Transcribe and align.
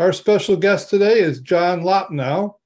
Our 0.00 0.12
special 0.12 0.56
guest 0.56 0.90
today 0.90 1.20
is 1.20 1.38
John 1.38 1.82
Loppnow. 1.82 2.56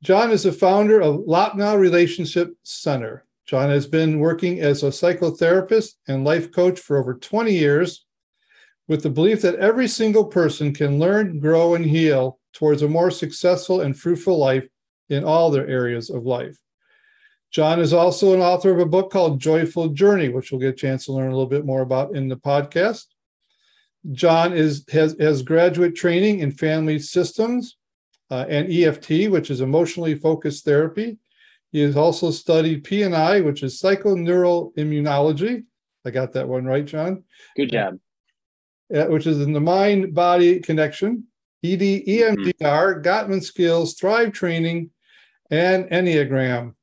John 0.00 0.30
is 0.30 0.44
the 0.44 0.52
founder 0.52 1.00
of 1.00 1.26
Loppnow 1.26 1.76
Relationship 1.76 2.54
Center. 2.62 3.26
John 3.46 3.68
has 3.68 3.88
been 3.88 4.20
working 4.20 4.60
as 4.60 4.84
a 4.84 4.90
psychotherapist 4.90 5.94
and 6.06 6.22
life 6.22 6.52
coach 6.52 6.78
for 6.78 6.96
over 6.96 7.14
20 7.14 7.52
years 7.52 8.06
with 8.86 9.02
the 9.02 9.10
belief 9.10 9.42
that 9.42 9.56
every 9.56 9.88
single 9.88 10.24
person 10.24 10.72
can 10.72 11.00
learn, 11.00 11.40
grow, 11.40 11.74
and 11.74 11.84
heal 11.84 12.38
towards 12.52 12.82
a 12.82 12.88
more 12.88 13.10
successful 13.10 13.80
and 13.80 13.98
fruitful 13.98 14.38
life 14.38 14.68
in 15.08 15.24
all 15.24 15.50
their 15.50 15.66
areas 15.66 16.10
of 16.10 16.26
life. 16.26 16.60
John 17.50 17.80
is 17.80 17.92
also 17.92 18.34
an 18.34 18.40
author 18.40 18.70
of 18.70 18.78
a 18.78 18.86
book 18.86 19.10
called 19.10 19.40
Joyful 19.40 19.88
Journey, 19.88 20.28
which 20.28 20.52
we'll 20.52 20.60
get 20.60 20.74
a 20.74 20.76
chance 20.76 21.06
to 21.06 21.12
learn 21.12 21.32
a 21.32 21.34
little 21.36 21.46
bit 21.46 21.66
more 21.66 21.80
about 21.80 22.14
in 22.14 22.28
the 22.28 22.36
podcast. 22.36 23.06
John 24.12 24.52
is 24.52 24.84
has, 24.90 25.16
has 25.20 25.42
graduate 25.42 25.94
training 25.94 26.40
in 26.40 26.50
family 26.50 26.98
systems 26.98 27.76
uh, 28.30 28.46
and 28.48 28.70
EFT, 28.70 29.30
which 29.30 29.50
is 29.50 29.60
emotionally 29.60 30.14
focused 30.14 30.64
therapy. 30.64 31.18
He 31.72 31.80
has 31.80 31.96
also 31.96 32.30
studied 32.30 32.84
PNI, 32.84 33.44
which 33.44 33.62
is 33.62 33.80
psychoneuroimmunology. 33.80 35.64
I 36.04 36.10
got 36.10 36.32
that 36.32 36.48
one 36.48 36.64
right, 36.64 36.84
John. 36.84 37.24
Good 37.56 37.70
job. 37.70 37.98
Uh, 38.94 39.04
which 39.06 39.26
is 39.26 39.42
in 39.42 39.52
the 39.52 39.60
mind 39.60 40.14
body 40.14 40.60
connection, 40.60 41.24
ED, 41.62 41.80
EMDR, 41.80 42.54
mm-hmm. 42.58 43.02
Gottman 43.02 43.42
skills, 43.42 43.94
Thrive 43.94 44.32
training, 44.32 44.90
and 45.50 45.84
Enneagram. 45.90 46.74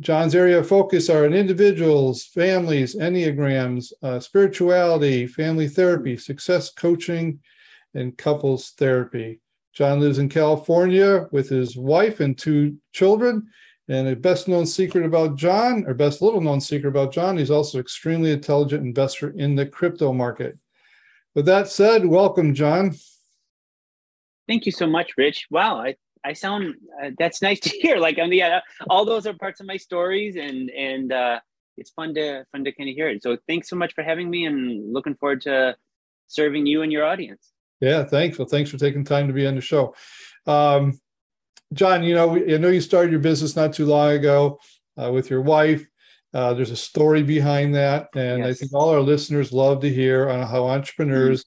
John's 0.00 0.34
area 0.34 0.58
of 0.58 0.68
focus 0.68 1.08
are 1.08 1.24
in 1.24 1.32
individuals, 1.32 2.24
families, 2.24 2.94
enneagrams, 2.96 3.92
uh, 4.02 4.20
spirituality, 4.20 5.26
family 5.26 5.68
therapy, 5.68 6.16
success 6.16 6.70
coaching, 6.70 7.40
and 7.94 8.16
couples 8.18 8.70
therapy. 8.70 9.40
John 9.72 10.00
lives 10.00 10.18
in 10.18 10.28
California 10.28 11.28
with 11.32 11.48
his 11.48 11.76
wife 11.76 12.20
and 12.20 12.36
two 12.36 12.76
children. 12.92 13.48
And 13.88 14.08
a 14.08 14.16
best 14.16 14.48
known 14.48 14.66
secret 14.66 15.06
about 15.06 15.36
John, 15.36 15.84
or 15.86 15.94
best 15.94 16.20
little 16.20 16.40
known 16.40 16.60
secret 16.60 16.88
about 16.88 17.12
John, 17.12 17.38
he's 17.38 17.52
also 17.52 17.78
extremely 17.78 18.32
intelligent 18.32 18.84
investor 18.84 19.30
in 19.36 19.54
the 19.54 19.64
crypto 19.64 20.12
market. 20.12 20.58
With 21.34 21.46
that 21.46 21.68
said, 21.68 22.04
welcome, 22.04 22.52
John. 22.52 22.96
Thank 24.48 24.66
you 24.66 24.72
so 24.72 24.86
much, 24.86 25.12
Rich. 25.16 25.46
Wow, 25.50 25.76
I 25.76 25.94
I 26.26 26.32
sound 26.32 26.74
uh, 27.02 27.10
that's 27.18 27.40
nice 27.40 27.60
to 27.60 27.68
hear. 27.80 27.98
Like 27.98 28.18
on 28.18 28.30
the 28.30 28.42
uh, 28.42 28.60
all 28.90 29.04
those 29.04 29.26
are 29.26 29.34
parts 29.34 29.60
of 29.60 29.66
my 29.66 29.76
stories, 29.76 30.36
and 30.36 30.70
and 30.70 31.12
uh, 31.12 31.40
it's 31.76 31.90
fun 31.90 32.14
to 32.14 32.44
fun 32.52 32.64
to 32.64 32.72
kind 32.72 32.90
of 32.90 32.96
hear 32.96 33.08
it. 33.08 33.22
So 33.22 33.38
thanks 33.48 33.70
so 33.70 33.76
much 33.76 33.94
for 33.94 34.02
having 34.02 34.28
me, 34.28 34.46
and 34.46 34.92
looking 34.92 35.14
forward 35.14 35.42
to 35.42 35.76
serving 36.26 36.66
you 36.66 36.82
and 36.82 36.92
your 36.92 37.04
audience. 37.04 37.52
Yeah, 37.80 38.04
thanks. 38.04 38.38
Well, 38.38 38.48
thanks 38.48 38.70
for 38.70 38.78
taking 38.78 39.04
time 39.04 39.28
to 39.28 39.32
be 39.32 39.46
on 39.46 39.54
the 39.54 39.60
show. 39.60 39.94
Um, 40.46 40.98
John, 41.72 42.02
you 42.02 42.14
know, 42.14 42.36
I 42.36 42.56
know 42.56 42.68
you 42.68 42.80
started 42.80 43.10
your 43.10 43.20
business 43.20 43.54
not 43.54 43.72
too 43.72 43.86
long 43.86 44.12
ago 44.12 44.58
uh, 44.96 45.12
with 45.12 45.30
your 45.30 45.42
wife. 45.42 45.86
Uh, 46.32 46.54
there's 46.54 46.70
a 46.70 46.76
story 46.76 47.22
behind 47.22 47.74
that, 47.74 48.08
and 48.14 48.40
yes. 48.40 48.48
I 48.48 48.52
think 48.54 48.74
all 48.74 48.90
our 48.90 49.00
listeners 49.00 49.52
love 49.52 49.80
to 49.80 49.92
hear 49.92 50.28
on 50.28 50.46
how 50.46 50.66
entrepreneurs 50.66 51.44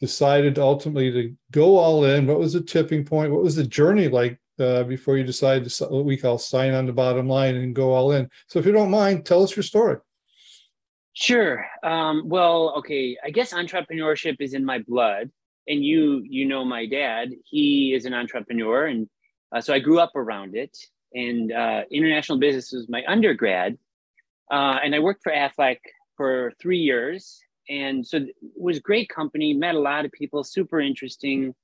decided 0.00 0.58
ultimately 0.58 1.10
to 1.10 1.34
go 1.50 1.76
all 1.76 2.04
in? 2.04 2.26
What 2.26 2.38
was 2.38 2.52
the 2.52 2.60
tipping 2.60 3.04
point? 3.04 3.32
What 3.32 3.42
was 3.42 3.56
the 3.56 3.66
journey 3.66 4.08
like 4.08 4.38
uh, 4.58 4.84
before 4.84 5.16
you 5.16 5.24
decided 5.24 5.68
to 5.68 5.84
what 5.86 6.04
we 6.04 6.16
call 6.16 6.38
sign 6.38 6.74
on 6.74 6.86
the 6.86 6.92
bottom 6.92 7.28
line 7.28 7.56
and 7.56 7.74
go 7.74 7.92
all 7.92 8.12
in? 8.12 8.28
So, 8.46 8.58
if 8.58 8.66
you 8.66 8.72
don't 8.72 8.90
mind, 8.90 9.26
tell 9.26 9.42
us 9.42 9.56
your 9.56 9.62
story. 9.62 9.96
Sure. 11.14 11.66
Um, 11.82 12.28
well, 12.28 12.74
okay. 12.78 13.16
I 13.24 13.30
guess 13.30 13.52
entrepreneurship 13.52 14.36
is 14.40 14.54
in 14.54 14.64
my 14.64 14.78
blood, 14.86 15.30
and 15.66 15.84
you 15.84 16.22
you 16.24 16.44
know 16.44 16.64
my 16.64 16.86
dad. 16.86 17.30
He 17.44 17.92
is 17.94 18.04
an 18.04 18.14
entrepreneur, 18.14 18.86
and 18.86 19.08
uh, 19.52 19.60
so 19.60 19.74
I 19.74 19.80
grew 19.80 19.98
up 19.98 20.14
around 20.14 20.54
it. 20.56 20.76
And 21.14 21.52
uh, 21.52 21.82
international 21.90 22.38
business 22.38 22.70
was 22.70 22.88
my 22.88 23.02
undergrad, 23.08 23.78
uh, 24.50 24.78
and 24.84 24.94
I 24.94 24.98
worked 24.98 25.22
for 25.22 25.32
Aflac 25.32 25.78
for 26.16 26.52
three 26.60 26.78
years 26.78 27.40
and 27.68 28.06
so 28.06 28.18
it 28.18 28.34
was 28.56 28.78
great 28.78 29.08
company 29.08 29.52
met 29.54 29.74
a 29.74 29.80
lot 29.80 30.04
of 30.04 30.12
people 30.12 30.44
super 30.44 30.80
interesting. 30.80 31.54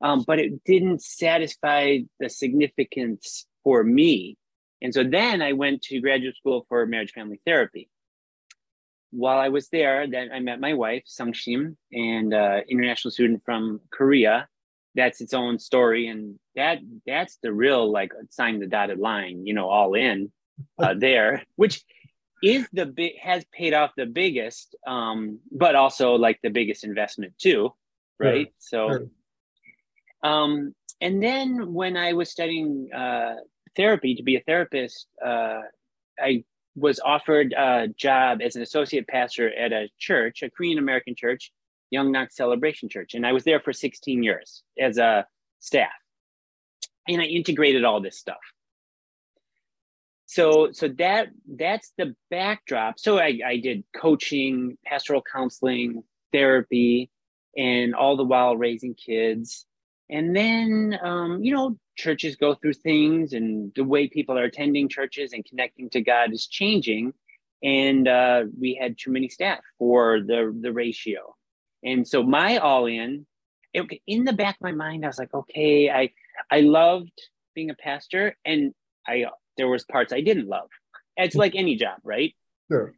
Um, 0.00 0.22
but 0.24 0.38
it 0.38 0.62
didn't 0.62 1.02
satisfy 1.02 1.98
the 2.20 2.30
significance 2.30 3.46
for 3.64 3.82
me. 3.82 4.36
And 4.80 4.94
so 4.94 5.02
then 5.02 5.42
i 5.42 5.52
went 5.52 5.82
to 5.82 6.00
graduate 6.00 6.36
school 6.36 6.64
for 6.68 6.86
marriage 6.86 7.12
family 7.12 7.40
therapy. 7.44 7.88
While 9.10 9.38
i 9.38 9.48
was 9.48 9.68
there 9.70 10.06
then 10.06 10.30
i 10.32 10.38
met 10.38 10.60
my 10.60 10.74
wife 10.74 11.04
Sungshim 11.06 11.76
and 11.92 12.32
uh, 12.32 12.60
international 12.68 13.10
student 13.12 13.42
from 13.44 13.80
korea. 13.90 14.48
That's 14.94 15.20
its 15.20 15.34
own 15.34 15.58
story 15.58 16.08
and 16.08 16.38
that 16.54 16.78
that's 17.06 17.38
the 17.42 17.52
real 17.52 17.90
like 17.90 18.12
sign 18.30 18.58
the 18.58 18.66
dotted 18.66 18.98
line 18.98 19.46
you 19.46 19.54
know 19.54 19.68
all 19.68 19.94
in 19.94 20.30
uh, 20.78 20.94
there 21.06 21.44
which 21.56 21.84
is 22.42 22.68
the 22.72 22.86
big 22.86 23.18
has 23.18 23.44
paid 23.52 23.74
off 23.74 23.90
the 23.96 24.06
biggest 24.06 24.76
um 24.86 25.38
but 25.50 25.74
also 25.74 26.14
like 26.14 26.38
the 26.42 26.50
biggest 26.50 26.84
investment 26.84 27.32
too 27.38 27.72
right? 28.20 28.52
Sure. 28.68 29.08
so 30.22 30.28
um 30.28 30.74
and 31.00 31.22
then 31.22 31.72
when 31.72 31.96
i 31.96 32.12
was 32.12 32.30
studying 32.30 32.90
uh 32.92 33.34
therapy 33.76 34.14
to 34.14 34.22
be 34.22 34.36
a 34.36 34.40
therapist 34.40 35.06
uh 35.24 35.60
i 36.20 36.42
was 36.74 37.00
offered 37.00 37.52
a 37.56 37.88
job 37.96 38.40
as 38.42 38.56
an 38.56 38.62
associate 38.62 39.06
pastor 39.08 39.52
at 39.54 39.72
a 39.72 39.88
church 39.98 40.42
a 40.42 40.50
korean 40.50 40.78
american 40.78 41.14
church 41.14 41.52
young 41.90 42.12
knox 42.12 42.36
celebration 42.36 42.88
church 42.88 43.14
and 43.14 43.26
i 43.26 43.32
was 43.32 43.44
there 43.44 43.60
for 43.60 43.72
16 43.72 44.22
years 44.22 44.62
as 44.78 44.98
a 44.98 45.26
staff. 45.60 45.88
And 47.08 47.20
i 47.22 47.24
integrated 47.24 47.84
all 47.84 48.00
this 48.00 48.18
stuff 48.18 48.38
so 50.28 50.68
so 50.72 50.88
that 50.98 51.28
that's 51.56 51.94
the 51.96 52.14
backdrop. 52.30 53.00
So 53.00 53.18
i, 53.18 53.40
I 53.44 53.56
did 53.56 53.82
coaching 53.96 54.76
pastoral 54.84 55.22
counseling 55.22 56.04
therapy 56.34 57.10
and 57.56 57.94
all 57.94 58.16
the 58.16 58.24
while 58.24 58.54
raising 58.54 58.94
kids. 58.94 59.64
And 60.10 60.36
then 60.36 60.98
um, 61.02 61.42
you 61.42 61.54
know 61.54 61.78
churches 61.96 62.36
go 62.36 62.54
through 62.54 62.74
things 62.74 63.32
and 63.32 63.72
the 63.74 63.84
way 63.84 64.06
people 64.06 64.38
are 64.38 64.44
attending 64.44 64.90
churches 64.90 65.32
and 65.32 65.44
connecting 65.46 65.88
to 65.90 66.02
god 66.02 66.32
is 66.34 66.46
changing. 66.46 67.14
And 67.62 68.06
uh, 68.06 68.44
we 68.60 68.74
had 68.74 68.98
too 68.98 69.10
many 69.10 69.30
staff 69.30 69.60
for 69.78 70.20
the 70.20 70.54
the 70.60 70.74
ratio. 70.74 71.34
And 71.82 72.06
so 72.06 72.22
my 72.22 72.58
all 72.58 72.84
in 72.84 73.24
it, 73.72 74.00
in 74.06 74.24
the 74.24 74.34
back 74.34 74.56
of 74.56 74.60
my 74.60 74.72
mind 74.72 75.04
i 75.04 75.08
was 75.08 75.18
like 75.18 75.32
okay 75.32 75.88
i 75.90 76.10
i 76.50 76.60
loved 76.60 77.12
being 77.54 77.70
a 77.70 77.74
pastor 77.74 78.36
and 78.44 78.74
i 79.06 79.24
there 79.58 79.68
was 79.68 79.84
parts 79.84 80.12
I 80.12 80.22
didn't 80.22 80.48
love. 80.48 80.70
It's 81.18 81.34
like 81.34 81.54
any 81.54 81.76
job, 81.76 81.98
right? 82.04 82.34
Sure. 82.70 82.94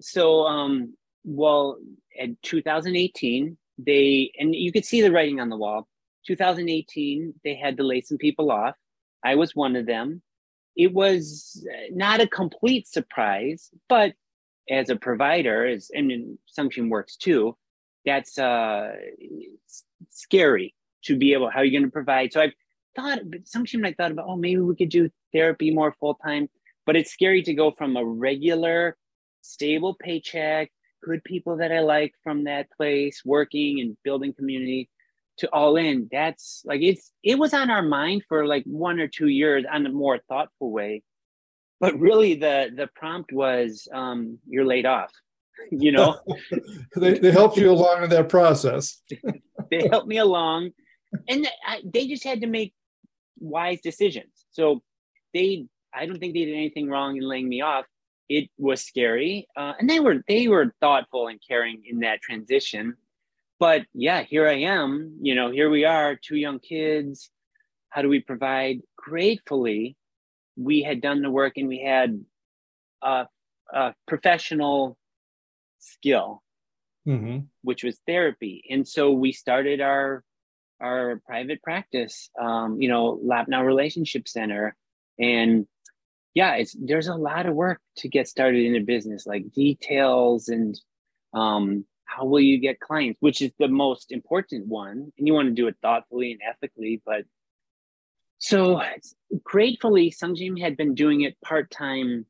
So, 0.00 0.46
um, 0.46 0.94
well, 1.24 1.78
in 2.16 2.36
2018, 2.42 3.56
they 3.78 4.32
and 4.38 4.54
you 4.54 4.72
could 4.72 4.84
see 4.84 5.02
the 5.02 5.12
writing 5.12 5.38
on 5.38 5.48
the 5.48 5.56
wall. 5.56 5.86
2018, 6.26 7.34
they 7.44 7.54
had 7.54 7.76
to 7.76 7.84
lay 7.84 8.00
some 8.00 8.18
people 8.18 8.50
off. 8.50 8.76
I 9.24 9.36
was 9.36 9.54
one 9.54 9.76
of 9.76 9.86
them. 9.86 10.22
It 10.76 10.92
was 10.92 11.64
not 11.90 12.20
a 12.20 12.26
complete 12.26 12.88
surprise, 12.88 13.70
but 13.88 14.14
as 14.70 14.88
a 14.88 14.96
provider, 14.96 15.66
as 15.66 15.90
and 15.92 16.38
Sungshim 16.58 16.88
works 16.88 17.16
too, 17.16 17.56
that's 18.06 18.38
uh, 18.38 18.92
scary 20.10 20.74
to 21.04 21.16
be 21.16 21.34
able. 21.34 21.50
How 21.50 21.60
are 21.60 21.64
you 21.64 21.72
going 21.72 21.88
to 21.88 21.92
provide? 21.92 22.32
So 22.32 22.40
I've 22.40 22.54
thought, 22.96 23.20
but 23.24 23.40
I 23.54 23.92
thought 23.92 24.12
about, 24.12 24.26
oh, 24.28 24.36
maybe 24.36 24.60
we 24.60 24.76
could 24.76 24.88
do 24.88 25.10
therapy 25.32 25.70
more 25.70 25.94
full 25.98 26.14
time. 26.14 26.48
But 26.86 26.96
it's 26.96 27.12
scary 27.12 27.42
to 27.42 27.54
go 27.54 27.70
from 27.70 27.96
a 27.96 28.04
regular, 28.04 28.96
stable 29.40 29.94
paycheck, 29.94 30.70
good 31.02 31.22
people 31.24 31.58
that 31.58 31.72
I 31.72 31.80
like 31.80 32.14
from 32.22 32.44
that 32.44 32.70
place, 32.70 33.22
working 33.24 33.80
and 33.80 33.96
building 34.04 34.32
community, 34.32 34.88
to 35.38 35.48
all 35.52 35.76
in. 35.76 36.08
That's 36.10 36.62
like 36.64 36.82
it's 36.82 37.12
it 37.22 37.38
was 37.38 37.54
on 37.54 37.70
our 37.70 37.82
mind 37.82 38.22
for 38.28 38.46
like 38.46 38.64
one 38.64 39.00
or 39.00 39.08
two 39.08 39.28
years 39.28 39.64
on 39.70 39.86
a 39.86 39.90
more 39.90 40.18
thoughtful 40.28 40.70
way. 40.70 41.02
But 41.80 41.98
really, 41.98 42.34
the 42.34 42.70
the 42.74 42.88
prompt 42.94 43.32
was, 43.32 43.88
um, 43.92 44.38
"You're 44.46 44.66
laid 44.66 44.86
off." 44.86 45.12
You 45.70 45.92
know, 45.92 46.18
they 46.96 47.18
they 47.18 47.30
helped 47.30 47.56
you 47.56 47.70
along 47.70 48.02
in 48.02 48.10
that 48.10 48.28
process. 48.28 49.00
they 49.70 49.86
helped 49.86 50.08
me 50.08 50.16
along, 50.16 50.70
and 51.28 51.46
I, 51.64 51.82
they 51.84 52.08
just 52.08 52.24
had 52.24 52.40
to 52.40 52.48
make 52.48 52.74
wise 53.38 53.80
decisions. 53.80 54.32
So 54.50 54.82
they, 55.34 55.66
I 55.94 56.06
don't 56.06 56.18
think 56.18 56.34
they 56.34 56.44
did 56.44 56.54
anything 56.54 56.88
wrong 56.88 57.16
in 57.16 57.22
laying 57.22 57.48
me 57.48 57.60
off. 57.60 57.86
It 58.28 58.48
was 58.56 58.82
scary, 58.82 59.46
uh, 59.56 59.74
and 59.78 59.90
they 59.90 60.00
were 60.00 60.22
they 60.26 60.48
were 60.48 60.72
thoughtful 60.80 61.28
and 61.28 61.40
caring 61.46 61.82
in 61.84 62.00
that 62.00 62.22
transition. 62.22 62.96
But 63.58 63.82
yeah, 63.92 64.22
here 64.22 64.48
I 64.48 64.60
am. 64.60 65.18
You 65.20 65.34
know, 65.34 65.50
here 65.50 65.68
we 65.68 65.84
are, 65.84 66.16
two 66.16 66.36
young 66.36 66.58
kids. 66.58 67.30
How 67.90 68.00
do 68.02 68.08
we 68.08 68.20
provide? 68.20 68.80
Gratefully, 68.96 69.96
we 70.56 70.82
had 70.82 71.00
done 71.00 71.22
the 71.22 71.30
work 71.30 71.54
and 71.56 71.68
we 71.68 71.80
had 71.80 72.24
a, 73.02 73.26
a 73.72 73.94
professional 74.06 74.96
skill, 75.78 76.42
mm-hmm. 77.06 77.40
which 77.62 77.84
was 77.84 78.00
therapy. 78.06 78.64
And 78.70 78.86
so 78.86 79.10
we 79.10 79.32
started 79.32 79.80
our 79.80 80.24
our 80.80 81.22
private 81.26 81.62
practice, 81.62 82.30
um, 82.40 82.80
you 82.80 82.88
know, 82.88 83.20
Loppnow 83.24 83.64
Relationship 83.64 84.26
Center, 84.26 84.74
and 85.18 85.66
yeah, 86.34 86.54
it's 86.54 86.74
there's 86.78 87.08
a 87.08 87.14
lot 87.14 87.46
of 87.46 87.54
work 87.54 87.80
to 87.98 88.08
get 88.08 88.28
started 88.28 88.64
in 88.64 88.76
a 88.76 88.80
business, 88.80 89.26
like 89.26 89.52
details 89.52 90.48
and 90.48 90.78
um, 91.34 91.84
how 92.04 92.24
will 92.24 92.40
you 92.40 92.58
get 92.58 92.80
clients, 92.80 93.18
which 93.20 93.42
is 93.42 93.52
the 93.58 93.68
most 93.68 94.12
important 94.12 94.66
one, 94.66 95.12
and 95.18 95.26
you 95.26 95.34
want 95.34 95.48
to 95.48 95.54
do 95.54 95.66
it 95.66 95.76
thoughtfully 95.82 96.32
and 96.32 96.40
ethically, 96.46 97.02
but 97.04 97.24
so 98.42 98.82
gratefully, 99.44 100.10
Sungshim 100.10 100.60
had 100.60 100.76
been 100.76 100.96
doing 100.96 101.20
it 101.20 101.40
part 101.42 101.70
time 101.70 102.26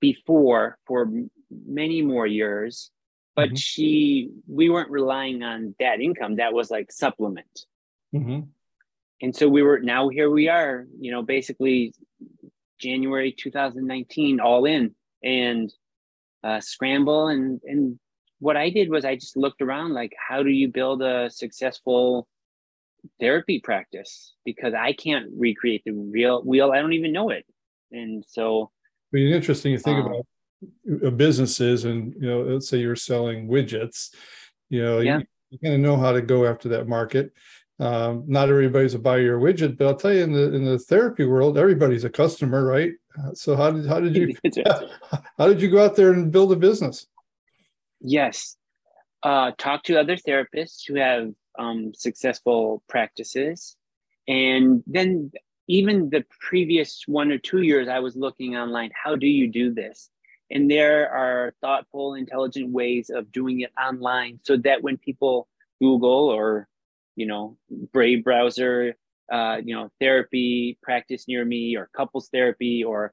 before 0.00 0.78
for 0.86 1.10
many 1.50 2.00
more 2.00 2.26
years, 2.26 2.90
but 3.34 3.48
mm-hmm. 3.48 3.56
she 3.56 4.30
we 4.48 4.70
weren't 4.70 4.90
relying 4.90 5.42
on 5.42 5.74
that 5.78 6.00
income. 6.00 6.36
That 6.36 6.54
was 6.54 6.70
like 6.70 6.90
supplement. 6.90 7.66
Mm-hmm. 8.14 8.48
And 9.22 9.34
so 9.34 9.48
we 9.48 9.62
were 9.62 9.80
now 9.80 10.08
here 10.08 10.30
we 10.30 10.48
are, 10.48 10.86
you 10.98 11.10
know, 11.10 11.22
basically 11.22 11.94
January 12.78 13.32
2019, 13.32 14.40
all 14.40 14.66
in 14.66 14.94
and 15.22 15.72
uh, 16.44 16.60
scramble 16.60 17.28
and 17.28 17.60
and 17.64 17.98
what 18.38 18.56
I 18.56 18.70
did 18.70 18.90
was 18.90 19.04
I 19.04 19.14
just 19.14 19.36
looked 19.36 19.62
around 19.62 19.94
like 19.94 20.12
how 20.16 20.42
do 20.42 20.50
you 20.50 20.68
build 20.68 21.02
a 21.02 21.30
successful 21.30 22.28
therapy 23.20 23.60
practice 23.60 24.34
because 24.44 24.74
I 24.74 24.92
can't 24.92 25.26
recreate 25.36 25.82
the 25.84 25.92
real 25.92 26.42
wheel. 26.42 26.72
I 26.72 26.80
don't 26.80 26.92
even 26.92 27.12
know 27.12 27.30
it. 27.30 27.46
And 27.92 28.24
so 28.26 28.70
I 29.12 29.16
mean, 29.16 29.32
interesting 29.32 29.76
to 29.76 29.82
think 29.82 30.04
um, 30.04 30.22
about 30.86 31.16
businesses 31.16 31.84
and 31.84 32.14
you 32.20 32.28
know, 32.28 32.42
let's 32.42 32.68
say 32.68 32.78
you're 32.78 32.96
selling 32.96 33.48
widgets, 33.48 34.14
you 34.68 34.82
know, 34.82 35.00
yeah. 35.00 35.18
you, 35.18 35.24
you 35.50 35.58
kind 35.58 35.74
of 35.74 35.80
know 35.80 35.96
how 35.96 36.12
to 36.12 36.20
go 36.20 36.44
after 36.44 36.70
that 36.70 36.88
market. 36.88 37.32
Um, 37.78 38.24
not 38.26 38.48
everybody's 38.48 38.94
a 38.94 38.98
buy 38.98 39.18
your 39.18 39.38
widget, 39.38 39.76
but 39.76 39.86
I'll 39.86 39.96
tell 39.96 40.12
you 40.12 40.22
in 40.22 40.32
the 40.32 40.54
in 40.54 40.64
the 40.64 40.78
therapy 40.78 41.26
world, 41.26 41.58
everybody's 41.58 42.04
a 42.04 42.10
customer, 42.10 42.64
right? 42.64 42.92
Uh, 43.18 43.34
so 43.34 43.54
how 43.54 43.70
did 43.70 43.86
how 43.86 44.00
did 44.00 44.16
you 44.16 44.34
how 45.38 45.46
did 45.46 45.60
you 45.60 45.70
go 45.70 45.84
out 45.84 45.96
there 45.96 46.12
and 46.12 46.32
build 46.32 46.52
a 46.52 46.56
business? 46.56 47.06
Yes, 48.00 48.56
uh, 49.22 49.52
talk 49.58 49.82
to 49.84 49.98
other 49.98 50.16
therapists 50.16 50.82
who 50.86 50.94
have 50.94 51.32
um, 51.58 51.92
successful 51.94 52.82
practices. 52.88 53.76
And 54.28 54.82
then 54.86 55.32
even 55.68 56.10
the 56.10 56.24
previous 56.40 57.02
one 57.06 57.32
or 57.32 57.38
two 57.38 57.62
years, 57.62 57.88
I 57.88 57.98
was 57.98 58.16
looking 58.16 58.56
online, 58.56 58.90
how 58.94 59.16
do 59.16 59.26
you 59.26 59.48
do 59.48 59.72
this? 59.72 60.10
And 60.50 60.70
there 60.70 61.10
are 61.10 61.54
thoughtful, 61.60 62.14
intelligent 62.14 62.70
ways 62.70 63.10
of 63.10 63.32
doing 63.32 63.60
it 63.60 63.72
online 63.80 64.38
so 64.44 64.56
that 64.58 64.82
when 64.82 64.96
people 64.96 65.48
Google 65.80 66.28
or, 66.28 66.68
you 67.16 67.26
know, 67.26 67.56
Brave 67.92 68.24
browser, 68.24 68.94
uh, 69.32 69.58
you 69.64 69.74
know, 69.74 69.90
therapy 70.00 70.78
practice 70.82 71.26
near 71.26 71.44
me 71.44 71.76
or 71.76 71.90
couples 71.96 72.28
therapy 72.32 72.84
or 72.84 73.12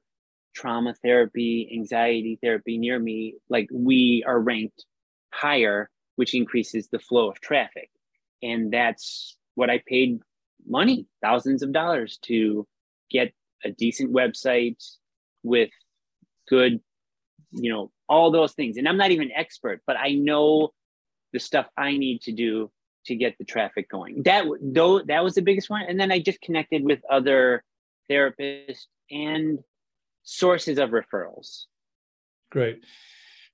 trauma 0.54 0.94
therapy, 1.02 1.68
anxiety 1.74 2.38
therapy 2.40 2.78
near 2.78 2.98
me, 2.98 3.34
like 3.48 3.68
we 3.72 4.22
are 4.26 4.38
ranked 4.38 4.84
higher, 5.32 5.90
which 6.16 6.34
increases 6.34 6.88
the 6.92 6.98
flow 7.00 7.28
of 7.28 7.40
traffic 7.40 7.90
and 8.44 8.70
that's 8.70 9.36
what 9.54 9.70
I 9.70 9.82
paid 9.86 10.20
money, 10.66 11.06
thousands 11.22 11.62
of 11.62 11.72
dollars 11.72 12.18
to 12.24 12.66
get 13.10 13.32
a 13.64 13.70
decent 13.70 14.12
website 14.12 14.76
with 15.42 15.70
good, 16.48 16.80
you 17.52 17.72
know, 17.72 17.90
all 18.08 18.30
those 18.30 18.52
things. 18.52 18.76
And 18.76 18.86
I'm 18.86 18.98
not 18.98 19.10
even 19.10 19.30
expert, 19.34 19.80
but 19.86 19.96
I 19.96 20.12
know 20.12 20.72
the 21.32 21.40
stuff 21.40 21.66
I 21.76 21.96
need 21.96 22.20
to 22.22 22.32
do 22.32 22.70
to 23.06 23.14
get 23.14 23.36
the 23.38 23.44
traffic 23.44 23.88
going. 23.90 24.22
That 24.22 24.44
though 24.60 25.02
that 25.02 25.22
was 25.22 25.34
the 25.34 25.42
biggest 25.42 25.70
one. 25.70 25.82
And 25.82 25.98
then 25.98 26.10
I 26.12 26.20
just 26.20 26.40
connected 26.40 26.84
with 26.84 27.00
other 27.10 27.62
therapists 28.10 28.86
and 29.10 29.58
sources 30.22 30.78
of 30.78 30.90
referrals. 30.90 31.64
Great. 32.50 32.84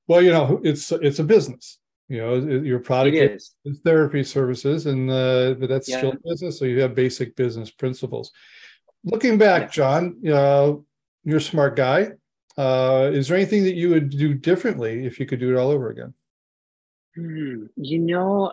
Well, 0.07 0.23
you 0.23 0.31
know, 0.31 0.61
it's 0.63 0.93
it's 0.93 1.19
a 1.19 1.25
business 1.25 1.79
you 2.11 2.19
know 2.19 2.35
your 2.37 2.81
product 2.81 3.17
is. 3.17 3.55
is 3.65 3.79
therapy 3.81 4.23
services 4.23 4.87
and 4.87 5.11
uh, 5.11 5.55
but 5.55 5.69
that's 5.69 5.89
yeah. 5.89 5.99
still 5.99 6.15
business 6.25 6.59
so 6.59 6.67
you 6.67 6.81
have 6.81 6.95
basic 6.95 7.35
business 7.37 7.71
principles 7.71 8.33
looking 9.05 9.39
back 9.39 9.63
yeah. 9.63 9.69
john 9.69 10.17
uh, 10.27 10.75
you're 11.25 11.39
a 11.39 11.41
smart 11.41 11.77
guy 11.77 12.11
uh, 12.59 13.09
is 13.13 13.29
there 13.29 13.37
anything 13.37 13.63
that 13.63 13.77
you 13.77 13.89
would 13.89 14.11
do 14.11 14.35
differently 14.35 15.07
if 15.07 15.19
you 15.19 15.25
could 15.25 15.41
do 15.41 15.57
it 15.57 15.59
all 15.59 15.71
over 15.71 15.89
again 15.91 16.13
hmm. 17.15 17.65
you 17.77 17.99
know 17.99 18.53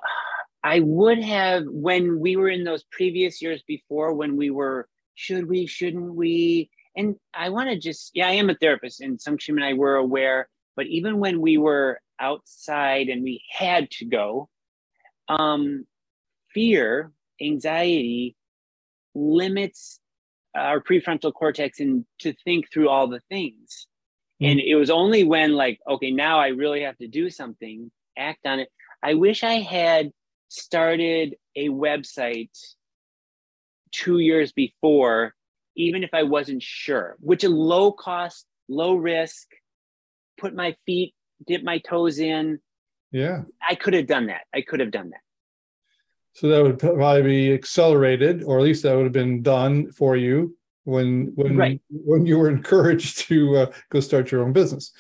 i 0.74 0.80
would 0.80 1.20
have 1.20 1.64
when 1.68 2.20
we 2.20 2.36
were 2.36 2.50
in 2.50 2.64
those 2.64 2.84
previous 2.92 3.42
years 3.42 3.62
before 3.68 4.14
when 4.14 4.36
we 4.36 4.50
were 4.50 4.88
should 5.16 5.48
we 5.48 5.66
shouldn't 5.66 6.14
we 6.14 6.70
and 6.96 7.16
i 7.34 7.50
want 7.50 7.70
to 7.70 7.78
just 7.78 8.12
yeah 8.14 8.28
i 8.28 8.32
am 8.32 8.50
a 8.50 8.56
therapist 8.56 9.02
and 9.02 9.20
Sungshim 9.20 9.56
and 9.60 9.64
i 9.64 9.74
were 9.74 9.96
aware 9.96 10.48
but 10.78 10.86
even 10.86 11.20
when 11.20 11.42
we 11.42 11.58
were 11.58 12.00
outside 12.20 13.10
and 13.10 13.24
we 13.24 13.44
had 13.52 13.90
to 13.92 14.06
go, 14.06 14.50
um, 15.28 15.86
fear, 16.54 17.12
anxiety 17.42 18.36
limits 19.14 20.00
our 20.56 20.80
prefrontal 20.80 21.34
cortex 21.34 21.80
and 21.80 22.06
to 22.20 22.34
think 22.44 22.72
through 22.72 22.90
all 22.90 23.08
the 23.08 23.22
things. 23.30 23.88
Mm. 24.42 24.52
And 24.52 24.60
it 24.60 24.76
was 24.76 24.90
only 24.90 25.24
when, 25.24 25.54
like, 25.54 25.80
okay, 25.88 26.12
now 26.12 26.40
I 26.40 26.50
really 26.50 26.82
have 26.82 26.98
to 26.98 27.08
do 27.08 27.30
something, 27.30 27.92
act 28.18 28.46
on 28.46 28.60
it. 28.60 28.70
I 29.04 29.16
wish 29.16 29.44
I 29.44 29.56
had 29.56 30.12
started 30.50 31.36
a 31.56 31.70
website 31.70 32.52
two 33.92 34.20
years 34.20 34.52
before, 34.52 35.34
even 35.76 36.04
if 36.04 36.10
I 36.14 36.24
wasn't 36.24 36.64
sure, 36.64 37.18
which 37.20 37.44
a 37.44 37.50
low 37.50 37.92
cost, 37.92 38.46
low 38.68 38.96
risk, 38.96 39.48
put 40.38 40.54
my 40.56 40.76
feet, 40.86 41.14
dip 41.46 41.64
my 41.64 41.80
toes 41.80 42.20
in. 42.20 42.60
Yeah. 43.12 43.44
I 43.68 43.76
could 43.76 43.94
have 43.94 44.08
done 44.08 44.28
that. 44.28 44.42
I 44.54 44.62
could 44.62 44.80
have 44.80 44.92
done 44.92 45.10
that. 45.10 45.22
So 46.34 46.50
that 46.50 46.62
would 46.62 46.78
probably 46.78 47.24
be 47.24 47.54
accelerated, 47.54 48.44
or 48.44 48.60
at 48.60 48.64
least 48.64 48.84
that 48.84 48.96
would 48.96 49.06
have 49.06 49.12
been 49.12 49.42
done 49.42 49.92
for 49.92 50.16
you 50.16 50.56
when 50.84 51.32
when 51.34 51.58
right. 51.58 51.82
when 51.90 52.28
you 52.28 52.38
were 52.38 52.50
encouraged 52.50 53.18
to 53.28 53.58
uh, 53.58 53.72
go 53.90 54.00
start 54.00 54.32
your 54.32 54.44
own 54.44 54.54
business. 54.54 54.92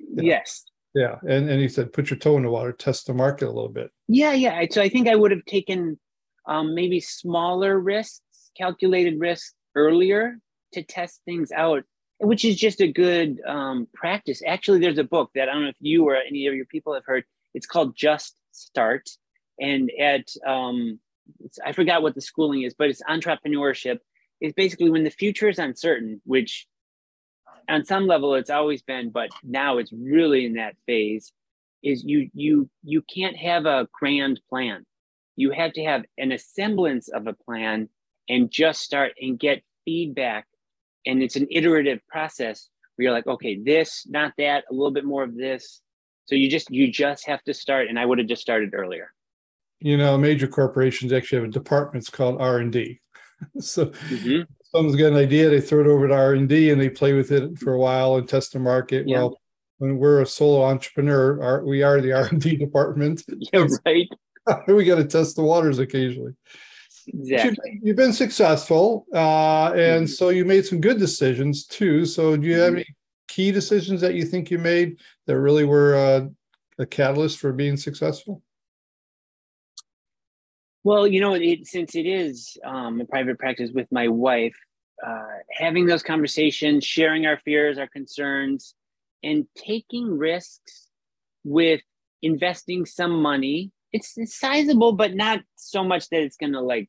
Yeah. 0.00 0.22
Yes. 0.22 0.64
Yeah, 0.94 1.16
and 1.22 1.48
and 1.48 1.60
he 1.60 1.68
said 1.68 1.92
put 1.92 2.10
your 2.10 2.18
toe 2.18 2.36
in 2.36 2.42
the 2.42 2.50
water, 2.50 2.72
test 2.72 3.06
the 3.06 3.14
market 3.14 3.46
a 3.46 3.52
little 3.52 3.68
bit. 3.68 3.90
Yeah, 4.08 4.32
yeah. 4.32 4.64
So 4.70 4.82
I 4.82 4.88
think 4.88 5.08
I 5.08 5.14
would 5.14 5.30
have 5.30 5.44
taken 5.46 5.98
um, 6.46 6.74
maybe 6.74 7.00
smaller 7.00 7.78
risks, 7.78 8.20
calculated 8.56 9.18
risks 9.18 9.54
earlier 9.74 10.38
to 10.72 10.82
test 10.82 11.20
things 11.24 11.50
out 11.52 11.84
which 12.22 12.44
is 12.44 12.56
just 12.56 12.80
a 12.80 12.86
good 12.86 13.40
um, 13.46 13.88
practice. 13.92 14.42
Actually, 14.46 14.78
there's 14.78 14.98
a 14.98 15.04
book 15.04 15.30
that 15.34 15.48
I 15.48 15.52
don't 15.52 15.64
know 15.64 15.68
if 15.68 15.76
you 15.80 16.04
or 16.04 16.16
any 16.16 16.46
of 16.46 16.54
your 16.54 16.66
people 16.66 16.94
have 16.94 17.04
heard. 17.04 17.24
It's 17.52 17.66
called 17.66 17.96
Just 17.96 18.36
Start, 18.52 19.08
and 19.60 19.90
at 20.00 20.28
um, 20.46 21.00
I 21.64 21.72
forgot 21.72 22.02
what 22.02 22.14
the 22.14 22.20
schooling 22.20 22.62
is, 22.62 22.74
but 22.74 22.90
it's 22.90 23.02
entrepreneurship. 23.02 23.98
It's 24.40 24.54
basically 24.54 24.90
when 24.90 25.04
the 25.04 25.10
future 25.10 25.48
is 25.48 25.58
uncertain, 25.58 26.20
which 26.24 26.66
on 27.68 27.84
some 27.84 28.06
level 28.06 28.34
it's 28.34 28.50
always 28.50 28.82
been, 28.82 29.10
but 29.10 29.30
now 29.42 29.78
it's 29.78 29.92
really 29.92 30.46
in 30.46 30.54
that 30.54 30.76
phase. 30.86 31.32
Is 31.82 32.04
you 32.04 32.30
you 32.32 32.70
you 32.84 33.02
can't 33.02 33.36
have 33.36 33.66
a 33.66 33.88
grand 33.92 34.40
plan. 34.48 34.86
You 35.36 35.50
have 35.50 35.72
to 35.72 35.84
have 35.84 36.04
an 36.16 36.36
semblance 36.38 37.08
of 37.08 37.26
a 37.26 37.32
plan 37.32 37.88
and 38.28 38.50
just 38.50 38.82
start 38.82 39.12
and 39.20 39.38
get 39.38 39.62
feedback 39.84 40.46
and 41.06 41.22
it's 41.22 41.36
an 41.36 41.46
iterative 41.50 42.00
process 42.08 42.68
where 42.96 43.04
you're 43.04 43.12
like 43.12 43.26
okay 43.26 43.58
this 43.62 44.06
not 44.08 44.32
that 44.38 44.64
a 44.70 44.72
little 44.72 44.90
bit 44.90 45.04
more 45.04 45.22
of 45.22 45.36
this 45.36 45.80
so 46.26 46.34
you 46.34 46.48
just 46.48 46.70
you 46.70 46.90
just 46.90 47.26
have 47.26 47.42
to 47.42 47.54
start 47.54 47.88
and 47.88 47.98
i 47.98 48.04
would 48.04 48.18
have 48.18 48.28
just 48.28 48.42
started 48.42 48.74
earlier 48.74 49.10
you 49.80 49.96
know 49.96 50.16
major 50.16 50.46
corporations 50.46 51.12
actually 51.12 51.40
have 51.40 51.50
departments 51.50 52.08
called 52.08 52.40
r&d 52.40 53.00
so 53.58 53.86
mm-hmm. 53.86 54.42
Someone's 54.74 54.96
got 54.96 55.12
an 55.12 55.16
idea 55.16 55.48
they 55.48 55.60
throw 55.60 55.80
it 55.80 55.86
over 55.86 56.08
to 56.08 56.14
r&d 56.14 56.70
and 56.70 56.80
they 56.80 56.88
play 56.88 57.12
with 57.12 57.30
it 57.30 57.58
for 57.58 57.74
a 57.74 57.78
while 57.78 58.16
and 58.16 58.28
test 58.28 58.52
the 58.52 58.58
market 58.58 59.06
yeah. 59.08 59.18
well 59.18 59.38
when 59.78 59.98
we're 59.98 60.22
a 60.22 60.26
solo 60.26 60.64
entrepreneur 60.64 61.42
our, 61.42 61.64
we 61.64 61.82
are 61.82 62.00
the 62.00 62.12
r&d 62.30 62.56
department 62.56 63.22
yeah 63.52 63.66
right 63.86 64.08
we 64.68 64.84
got 64.84 64.96
to 64.96 65.04
test 65.04 65.36
the 65.36 65.42
waters 65.42 65.78
occasionally 65.78 66.34
exactly. 67.08 67.80
You've 67.82 67.96
been 67.96 68.12
successful, 68.12 69.06
uh, 69.12 69.72
and 69.72 70.04
mm-hmm. 70.04 70.06
so 70.06 70.28
you 70.28 70.44
made 70.44 70.66
some 70.66 70.80
good 70.80 70.98
decisions 70.98 71.66
too. 71.66 72.06
So, 72.06 72.36
do 72.36 72.46
you 72.46 72.58
have 72.58 72.70
mm-hmm. 72.70 72.76
any 72.76 72.96
key 73.28 73.50
decisions 73.50 74.00
that 74.00 74.14
you 74.14 74.24
think 74.24 74.50
you 74.50 74.58
made 74.58 74.98
that 75.26 75.38
really 75.38 75.64
were 75.64 75.94
uh, 75.94 76.26
a 76.78 76.86
catalyst 76.86 77.38
for 77.38 77.52
being 77.52 77.76
successful? 77.76 78.42
Well, 80.84 81.06
you 81.06 81.20
know, 81.20 81.34
it, 81.34 81.66
since 81.66 81.94
it 81.94 82.06
is 82.06 82.56
um, 82.64 83.00
a 83.00 83.04
private 83.04 83.38
practice 83.38 83.70
with 83.72 83.86
my 83.92 84.08
wife, 84.08 84.56
uh, 85.04 85.38
having 85.50 85.86
those 85.86 86.02
conversations, 86.02 86.84
sharing 86.84 87.26
our 87.26 87.38
fears, 87.38 87.78
our 87.78 87.86
concerns, 87.86 88.74
and 89.22 89.46
taking 89.56 90.18
risks 90.18 90.88
with 91.44 91.80
investing 92.22 92.86
some 92.86 93.22
money. 93.22 93.70
It's, 93.92 94.14
it's 94.16 94.38
sizable, 94.38 94.92
but 94.92 95.14
not 95.14 95.40
so 95.56 95.84
much 95.84 96.08
that 96.10 96.22
it's 96.22 96.36
going 96.36 96.52
to 96.52 96.60
like 96.60 96.88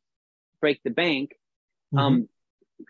break 0.62 0.81
the 0.83 0.89
bank. 0.89 1.31
Mm-hmm. 1.93 2.00
Um, 2.00 2.29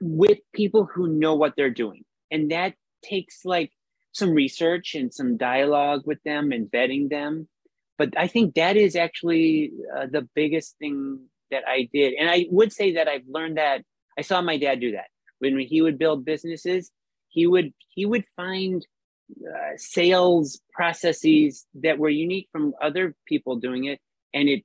with 0.01 0.39
people 0.53 0.88
who 0.91 1.07
know 1.07 1.36
what 1.36 1.53
they're 1.55 1.69
doing, 1.69 2.03
and 2.31 2.51
that 2.51 2.74
takes 3.03 3.45
like 3.45 3.72
some 4.13 4.31
research 4.31 4.95
and 4.95 5.13
some 5.13 5.38
dialogue 5.38 6.03
with 6.05 6.22
them 6.24 6.51
and 6.51 6.72
vetting 6.72 7.10
them. 7.10 7.48
But 7.97 8.17
I 8.17 8.27
think 8.27 8.55
that 8.55 8.75
is 8.75 8.95
actually 8.95 9.71
uh, 9.95 10.07
the 10.12 10.27
biggest 10.35 10.77
thing 10.79 11.27
that 11.51 11.63
I 11.67 11.89
did. 11.93 12.13
And 12.19 12.29
I 12.29 12.47
would 12.50 12.73
say 12.73 12.95
that 12.95 13.07
I've 13.07 13.27
learned 13.27 13.57
that 13.57 13.83
I 14.17 14.21
saw 14.21 14.41
my 14.41 14.57
dad 14.57 14.79
do 14.79 14.91
that 14.93 15.07
when 15.39 15.59
he 15.59 15.81
would 15.81 16.00
build 16.00 16.25
businesses. 16.25 16.91
He 17.29 17.47
would 17.47 17.73
he 17.89 18.05
would 18.05 18.25
find 18.35 18.85
uh, 19.31 19.77
sales 19.77 20.59
processes 20.73 21.65
that 21.75 21.97
were 21.97 22.09
unique 22.09 22.50
from 22.51 22.73
other 22.81 23.15
people 23.25 23.55
doing 23.57 23.85
it, 23.85 24.00
and 24.33 24.50
it 24.50 24.63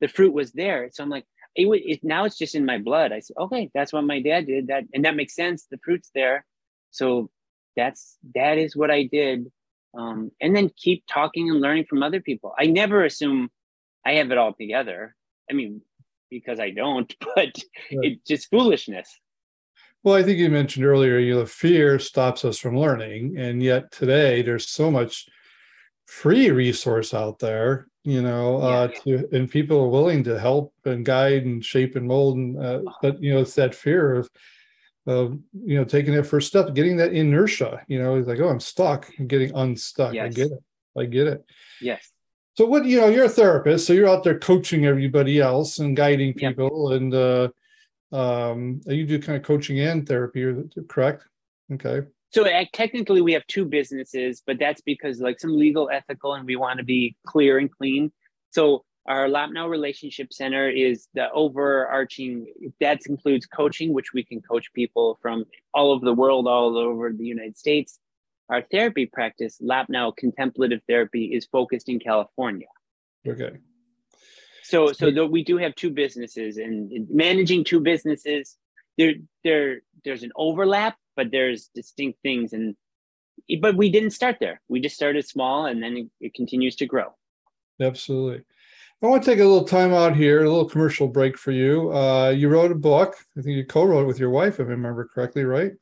the 0.00 0.08
fruit 0.08 0.32
was 0.32 0.52
there. 0.52 0.90
So 0.92 1.02
I'm 1.02 1.10
like, 1.10 1.24
it, 1.54 1.66
it 1.66 2.00
now 2.02 2.24
it's 2.24 2.38
just 2.38 2.54
in 2.54 2.64
my 2.64 2.78
blood. 2.78 3.12
I 3.12 3.20
said, 3.20 3.36
okay, 3.38 3.70
that's 3.74 3.92
what 3.92 4.04
my 4.04 4.20
dad 4.20 4.46
did. 4.46 4.68
That 4.68 4.84
and 4.94 5.04
that 5.04 5.16
makes 5.16 5.34
sense. 5.34 5.66
The 5.70 5.78
fruit's 5.84 6.10
there. 6.14 6.44
So 6.90 7.30
that's 7.76 8.16
that 8.34 8.58
is 8.58 8.76
what 8.76 8.90
I 8.90 9.04
did. 9.04 9.50
Um, 9.96 10.30
and 10.40 10.54
then 10.54 10.70
keep 10.76 11.04
talking 11.08 11.50
and 11.50 11.60
learning 11.60 11.86
from 11.88 12.02
other 12.02 12.20
people. 12.20 12.54
I 12.58 12.66
never 12.66 13.04
assume 13.04 13.50
I 14.06 14.12
have 14.12 14.30
it 14.30 14.38
all 14.38 14.54
together. 14.54 15.16
I 15.50 15.54
mean, 15.54 15.82
because 16.30 16.60
I 16.60 16.70
don't, 16.70 17.14
but 17.34 17.36
right. 17.36 17.54
it's 17.90 18.26
just 18.26 18.50
foolishness. 18.50 19.08
Well, 20.02 20.14
I 20.14 20.22
think 20.22 20.38
you 20.38 20.48
mentioned 20.48 20.86
earlier, 20.86 21.18
you 21.18 21.34
know, 21.34 21.46
fear 21.46 21.98
stops 21.98 22.44
us 22.44 22.58
from 22.58 22.78
learning, 22.78 23.36
and 23.36 23.62
yet 23.62 23.92
today 23.92 24.40
there's 24.40 24.68
so 24.68 24.90
much 24.90 25.26
free 26.06 26.50
resource 26.50 27.12
out 27.12 27.38
there, 27.38 27.86
you 28.02 28.22
know, 28.22 28.62
uh, 28.62 28.88
yeah. 29.04 29.18
to 29.18 29.28
and 29.32 29.50
people 29.50 29.78
are 29.78 29.88
willing 29.88 30.24
to 30.24 30.38
help 30.38 30.72
and 30.86 31.04
guide 31.04 31.44
and 31.44 31.62
shape 31.62 31.96
and 31.96 32.08
mold, 32.08 32.36
and 32.38 32.58
uh, 32.58 32.80
but 33.02 33.22
you 33.22 33.34
know, 33.34 33.40
it's 33.40 33.54
that 33.56 33.74
fear 33.74 34.14
of 34.14 34.30
of 35.06 35.38
you 35.64 35.76
know 35.76 35.84
taking 35.84 36.14
that 36.14 36.24
first 36.24 36.48
step 36.48 36.74
getting 36.74 36.96
that 36.96 37.12
inertia 37.12 37.80
you 37.88 38.00
know 38.00 38.16
it's 38.16 38.28
like 38.28 38.38
oh 38.38 38.48
i'm 38.48 38.60
stuck 38.60 39.10
getting 39.26 39.50
unstuck 39.54 40.12
yes. 40.12 40.26
i 40.26 40.28
get 40.28 40.50
it 40.50 40.62
i 40.98 41.04
get 41.04 41.26
it. 41.26 41.44
Yes. 41.80 42.10
So 42.56 42.66
what 42.66 42.84
you 42.84 43.00
know 43.00 43.08
you're 43.08 43.24
a 43.24 43.28
therapist 43.28 43.86
so 43.86 43.92
you're 43.92 44.08
out 44.08 44.24
there 44.24 44.38
coaching 44.38 44.86
everybody 44.86 45.40
else 45.40 45.78
and 45.78 45.96
guiding 45.96 46.34
people 46.34 46.90
yep. 46.90 47.00
and 47.00 47.14
uh 47.14 47.48
um 48.12 48.80
you 48.86 49.06
do 49.06 49.20
kind 49.20 49.36
of 49.36 49.44
coaching 49.44 49.80
and 49.80 50.06
therapy 50.06 50.54
correct? 50.88 51.24
Okay. 51.72 52.06
So 52.32 52.46
uh, 52.46 52.64
technically 52.72 53.22
we 53.22 53.32
have 53.32 53.46
two 53.46 53.64
businesses 53.64 54.42
but 54.46 54.58
that's 54.58 54.82
because 54.82 55.20
like 55.20 55.40
some 55.40 55.56
legal 55.56 55.88
ethical 55.90 56.34
and 56.34 56.44
we 56.44 56.56
want 56.56 56.78
to 56.78 56.84
be 56.84 57.16
clear 57.26 57.58
and 57.58 57.70
clean. 57.70 58.12
So 58.50 58.84
our 59.06 59.28
Loppnow 59.28 59.68
Relationship 59.68 60.32
Center 60.32 60.68
is 60.68 61.08
the 61.14 61.30
overarching, 61.32 62.46
that 62.80 63.00
includes 63.06 63.46
coaching, 63.46 63.92
which 63.92 64.12
we 64.12 64.22
can 64.22 64.40
coach 64.40 64.72
people 64.74 65.18
from 65.22 65.44
all 65.72 65.90
over 65.90 66.04
the 66.04 66.12
world, 66.12 66.46
all 66.46 66.76
over 66.76 67.12
the 67.12 67.24
United 67.24 67.56
States. 67.56 67.98
Our 68.50 68.62
therapy 68.70 69.06
practice, 69.06 69.58
Loppnow 69.62 70.16
Contemplative 70.16 70.80
Therapy, 70.88 71.26
is 71.26 71.46
focused 71.46 71.88
in 71.88 71.98
California. 71.98 72.66
Okay. 73.26 73.52
So, 74.64 74.92
so 74.92 75.10
though 75.10 75.26
we 75.26 75.42
do 75.42 75.56
have 75.56 75.74
two 75.74 75.90
businesses, 75.90 76.58
and 76.58 77.06
managing 77.10 77.64
two 77.64 77.80
businesses, 77.80 78.56
there, 78.98 79.14
there, 79.44 79.82
there's 80.04 80.22
an 80.22 80.32
overlap, 80.36 80.96
but 81.16 81.30
there's 81.30 81.70
distinct 81.74 82.20
things, 82.22 82.52
and 82.52 82.76
but 83.60 83.74
we 83.76 83.90
didn't 83.90 84.10
start 84.10 84.36
there. 84.38 84.60
We 84.68 84.80
just 84.80 84.94
started 84.94 85.26
small, 85.26 85.66
and 85.66 85.82
then 85.82 85.96
it, 85.96 86.06
it 86.20 86.34
continues 86.34 86.76
to 86.76 86.86
grow. 86.86 87.14
Absolutely. 87.80 88.44
I 89.02 89.06
want 89.06 89.22
to 89.22 89.30
take 89.30 89.40
a 89.40 89.44
little 89.44 89.64
time 89.64 89.94
out 89.94 90.14
here, 90.14 90.44
a 90.44 90.50
little 90.50 90.68
commercial 90.68 91.08
break 91.08 91.38
for 91.38 91.52
you. 91.52 91.90
Uh, 91.90 92.30
you 92.30 92.50
wrote 92.50 92.70
a 92.70 92.74
book. 92.74 93.16
I 93.36 93.40
think 93.40 93.56
you 93.56 93.64
co-wrote 93.64 94.02
it 94.02 94.06
with 94.06 94.18
your 94.18 94.28
wife, 94.28 94.60
if 94.60 94.66
I 94.66 94.70
remember 94.70 95.08
correctly, 95.12 95.44
right? 95.44 95.72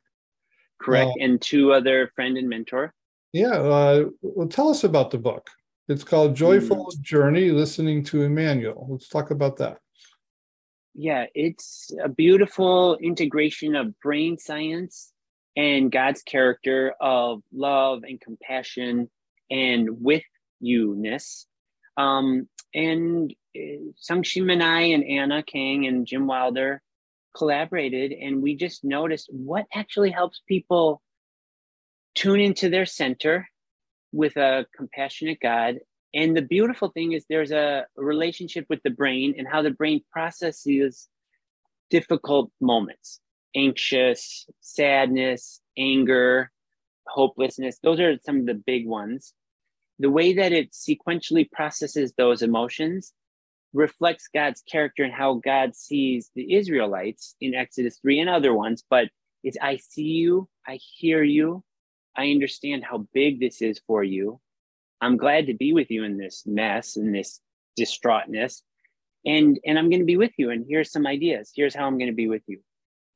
Correct, 0.81 1.11
uh, 1.11 1.25
and 1.25 1.43
two 1.43 1.73
other 1.73 2.13
friend 2.15 2.39
and 2.39 2.49
mentor. 2.49 2.95
Yeah. 3.33 3.55
Uh, 3.55 4.05
well, 4.23 4.47
tell 4.47 4.69
us 4.69 4.85
about 4.85 5.11
the 5.11 5.19
book. 5.19 5.51
It's 5.89 6.05
called 6.05 6.37
Joyful 6.37 6.87
mm. 6.87 7.01
Journey: 7.01 7.51
Listening 7.51 8.05
to 8.05 8.23
Immanuel. 8.23 8.87
Let's 8.89 9.09
talk 9.09 9.33
about 9.33 9.57
that. 9.57 9.79
Yeah, 10.95 11.27
it's 11.35 11.91
a 12.03 12.09
beautiful 12.09 12.99
integration 12.99 13.75
of 13.75 13.99
brain 13.99 14.39
science 14.39 15.13
and 15.57 15.91
God's 15.91 16.23
character 16.23 16.95
of 17.01 17.43
love 17.53 18.05
and 18.05 18.21
compassion 18.21 19.11
and 19.51 19.89
with 20.01 20.23
you 20.61 20.95
ness 20.97 21.47
um, 21.99 22.49
and 22.73 23.35
uh, 23.57 23.91
Sungshim 24.01 24.51
and 24.51 24.63
I 24.63 24.83
and 24.83 25.05
Anna 25.05 25.43
Kang 25.43 25.87
and 25.87 26.07
Jim 26.07 26.27
Wilder 26.27 26.81
collaborated, 27.37 28.13
and 28.13 28.41
we 28.41 28.57
just 28.57 28.85
noticed 28.85 29.29
what 29.33 29.67
actually 29.75 30.11
helps 30.11 30.41
people 30.49 31.03
tune 32.15 32.41
into 32.41 32.71
their 32.71 32.87
center 32.87 33.49
with 34.13 34.37
a 34.37 34.65
compassionate 34.77 35.41
God. 35.41 35.77
And 36.15 36.37
the 36.37 36.43
beautiful 36.43 36.89
thing 36.89 37.13
is 37.13 37.25
there's 37.29 37.51
a 37.51 37.87
relationship 37.97 38.67
with 38.71 38.81
the 38.83 38.91
brain 38.91 39.35
and 39.37 39.47
how 39.47 39.63
the 39.63 39.71
brain 39.71 40.03
processes 40.11 41.09
difficult 41.91 42.51
moments, 42.61 43.21
anxious, 43.55 44.47
sadness, 44.61 45.61
anger, 45.77 46.51
hopelessness. 47.07 47.79
Those 47.83 48.01
are 48.01 48.19
some 48.25 48.41
of 48.41 48.47
the 48.47 48.55
big 48.55 48.87
ones 48.87 49.35
the 49.99 50.11
way 50.11 50.35
that 50.35 50.53
it 50.53 50.73
sequentially 50.73 51.51
processes 51.51 52.13
those 52.17 52.43
emotions 52.43 53.13
reflects 53.73 54.29
God's 54.33 54.63
character 54.63 55.05
and 55.05 55.13
how 55.13 55.35
God 55.35 55.75
sees 55.75 56.31
the 56.35 56.55
Israelites 56.55 57.35
in 57.41 57.55
Exodus 57.55 57.99
3 58.01 58.21
and 58.21 58.31
other 58.31 58.55
ones. 58.55 58.85
But 58.89 59.09
it's 59.43 59.59
I 59.61 59.77
see 59.77 60.03
you, 60.03 60.49
I 60.67 60.79
hear 60.97 61.23
you, 61.23 61.63
I 62.17 62.31
understand 62.31 62.85
how 62.85 63.07
big 63.13 63.41
this 63.41 63.63
is 63.63 63.81
for 63.87 64.03
you. 64.03 64.41
I'm 65.01 65.17
glad 65.17 65.47
to 65.47 65.55
be 65.55 65.73
with 65.73 65.91
you 65.91 66.05
in 66.05 66.19
this 66.19 66.45
mess 66.47 66.97
and 66.97 67.15
this 67.15 67.41
distraughtness. 67.79 68.63
And 69.25 69.59
and 69.65 69.79
I'm 69.79 69.91
going 69.91 70.01
to 70.01 70.07
be 70.07 70.17
with 70.17 70.33
you. 70.37 70.51
And 70.51 70.65
here's 70.69 70.91
some 70.91 71.07
ideas. 71.07 71.53
Here's 71.55 71.75
how 71.75 71.87
I'm 71.87 71.99
going 71.99 72.11
to 72.11 72.17
be 72.17 72.29
with 72.29 72.43
you. 72.47 72.61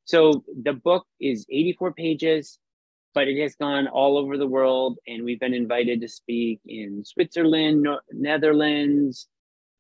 So 0.04 0.44
the 0.62 0.72
book 0.72 1.06
is 1.20 1.46
84 1.50 1.92
pages 1.94 2.58
but 3.14 3.28
it 3.28 3.40
has 3.40 3.54
gone 3.56 3.86
all 3.88 4.16
over 4.16 4.36
the 4.38 4.46
world 4.46 4.98
and 5.06 5.24
we've 5.24 5.40
been 5.40 5.54
invited 5.54 6.00
to 6.00 6.08
speak 6.08 6.60
in 6.66 7.04
switzerland 7.04 7.86
netherlands 8.12 9.28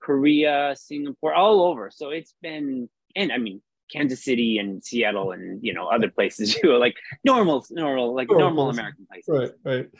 korea 0.02 0.74
singapore 0.76 1.32
all 1.32 1.62
over. 1.62 1.90
So 1.90 2.10
it's 2.10 2.34
been 2.42 2.88
and 3.16 3.32
i 3.32 3.38
mean 3.38 3.62
kansas 3.90 4.24
city 4.24 4.58
and 4.58 4.82
seattle 4.82 5.32
and 5.32 5.62
you 5.62 5.74
know 5.74 5.86
other 5.86 6.08
places 6.10 6.54
too 6.62 6.76
like 6.76 6.96
normal 7.24 7.64
normal 7.70 8.14
like 8.14 8.28
normal 8.30 8.70
american 8.70 9.06
places. 9.06 9.28
Right 9.28 9.50
right. 9.64 9.90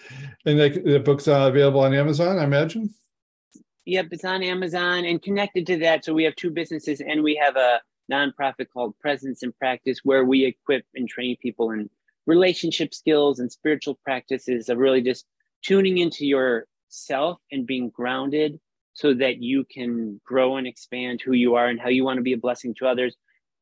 And 0.45 0.59
like 0.59 0.83
the 0.83 0.99
book's 0.99 1.29
uh, 1.29 1.49
available 1.49 1.81
on 1.81 1.95
amazon 1.95 2.39
i 2.39 2.45
imagine? 2.45 2.93
Yep 3.87 4.09
it's 4.12 4.25
on 4.25 4.43
amazon 4.43 5.05
and 5.05 5.23
connected 5.23 5.67
to 5.69 5.79
that 5.79 6.05
so 6.05 6.15
we 6.15 6.25
have 6.25 6.37
two 6.37 6.51
businesses 6.51 7.01
and 7.01 7.23
we 7.23 7.35
have 7.37 7.57
a 7.57 7.81
nonprofit 8.11 8.67
called 8.73 8.99
presence 8.99 9.43
and 9.43 9.57
practice 9.59 10.01
where 10.03 10.25
we 10.25 10.45
equip 10.45 10.85
and 10.95 11.09
train 11.09 11.37
people 11.41 11.71
in 11.71 11.89
relationship 12.26 12.95
skills 12.95 13.38
and 13.38 13.50
spiritual 13.50 13.99
practices 14.05 14.69
of 14.69 14.79
really 14.79 15.02
just 15.02 15.26
tuning 15.62 15.99
into 15.99 16.26
yourself 16.26 17.38
and 17.50 17.67
being 17.67 17.91
grounded 17.91 18.59
so 18.95 19.14
that 19.14 19.43
you 19.43 19.64
can 19.71 20.21
grow 20.25 20.57
and 20.57 20.67
expand 20.67 21.21
who 21.25 21.33
you 21.33 21.55
are 21.55 21.67
and 21.67 21.81
how 21.81 21.88
you 21.88 22.05
want 22.05 22.19
to 22.19 22.23
be 22.23 22.35
a 22.35 22.38
blessing 22.38 22.75
to 22.79 22.87
others. 22.87 23.17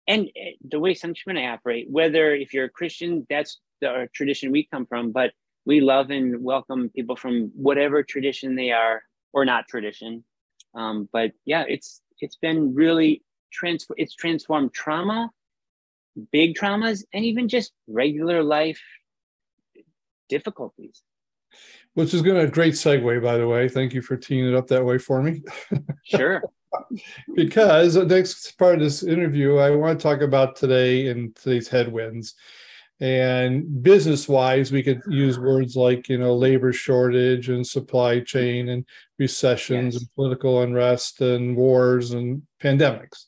And 0.09 0.29
eh, 0.37 0.53
the 0.69 0.81
way 0.81 0.95
some 0.95 1.15
I 1.29 1.47
operate, 1.47 1.87
whether 1.89 2.35
if 2.35 2.53
you're 2.53 2.65
a 2.65 2.71
Christian, 2.71 3.27
that's 3.31 3.61
the 3.81 4.09
tradition 4.13 4.51
we 4.51 4.67
come 4.67 4.87
from, 4.87 5.13
but 5.13 5.33
we 5.67 5.81
love 5.81 6.11
and 6.11 6.43
welcome 6.43 6.91
people 6.91 7.17
from 7.17 7.53
whatever 7.55 8.03
tradition 8.03 8.57
they 8.57 8.73
are 8.73 9.03
or 9.33 9.45
not 9.45 9.69
tradition. 9.69 10.25
Um, 10.75 11.09
but 11.13 11.33
yeah, 11.45 11.65
it's 11.69 12.01
it's 12.21 12.37
been 12.37 12.75
really 12.75 13.23
trans 13.53 13.87
it's 13.97 14.15
transformed 14.15 14.73
trauma 14.73 15.31
big 16.33 16.55
traumas 16.55 17.05
and 17.13 17.25
even 17.25 17.49
just 17.49 17.73
regular 17.87 18.43
life 18.43 18.81
difficulties. 20.29 21.03
Which 21.95 22.15
is 22.15 22.23
going 22.23 22.37
to 22.37 22.43
a 22.47 22.51
great 22.51 22.75
segue, 22.75 23.23
by 23.23 23.37
the 23.37 23.49
way. 23.49 23.69
Thank 23.69 23.93
you 23.93 24.03
for 24.03 24.17
teeing 24.17 24.47
it 24.47 24.55
up 24.55 24.69
that 24.69 24.85
way 24.85 24.99
for 24.99 25.23
me. 25.23 25.43
sure. 26.05 26.43
because 27.35 27.95
the 27.95 28.07
next 28.07 28.53
part 28.59 28.75
of 28.77 28.81
this 28.81 29.03
interview, 29.03 29.57
I 29.57 29.71
want 29.71 29.99
to 29.99 30.03
talk 30.03 30.21
about 30.21 30.55
today 30.55 31.09
and 31.09 31.35
today's 31.35 31.69
headwinds. 31.69 32.35
And 33.01 33.83
business 33.83 34.29
wise, 34.29 34.71
we 34.71 34.83
could 34.83 35.01
use 35.09 35.39
words 35.39 35.75
like, 35.75 36.09
you 36.09 36.19
know, 36.19 36.35
labor 36.37 36.73
shortage 36.73 37.49
and 37.49 37.67
supply 37.67 38.21
chain 38.21 38.69
and 38.69 38.85
recessions 39.19 39.95
yes. 39.95 40.03
and 40.03 40.15
political 40.15 40.63
unrest 40.63 41.23
and 41.23 41.57
wars 41.57 42.11
and 42.13 42.43
pandemics. 42.63 43.25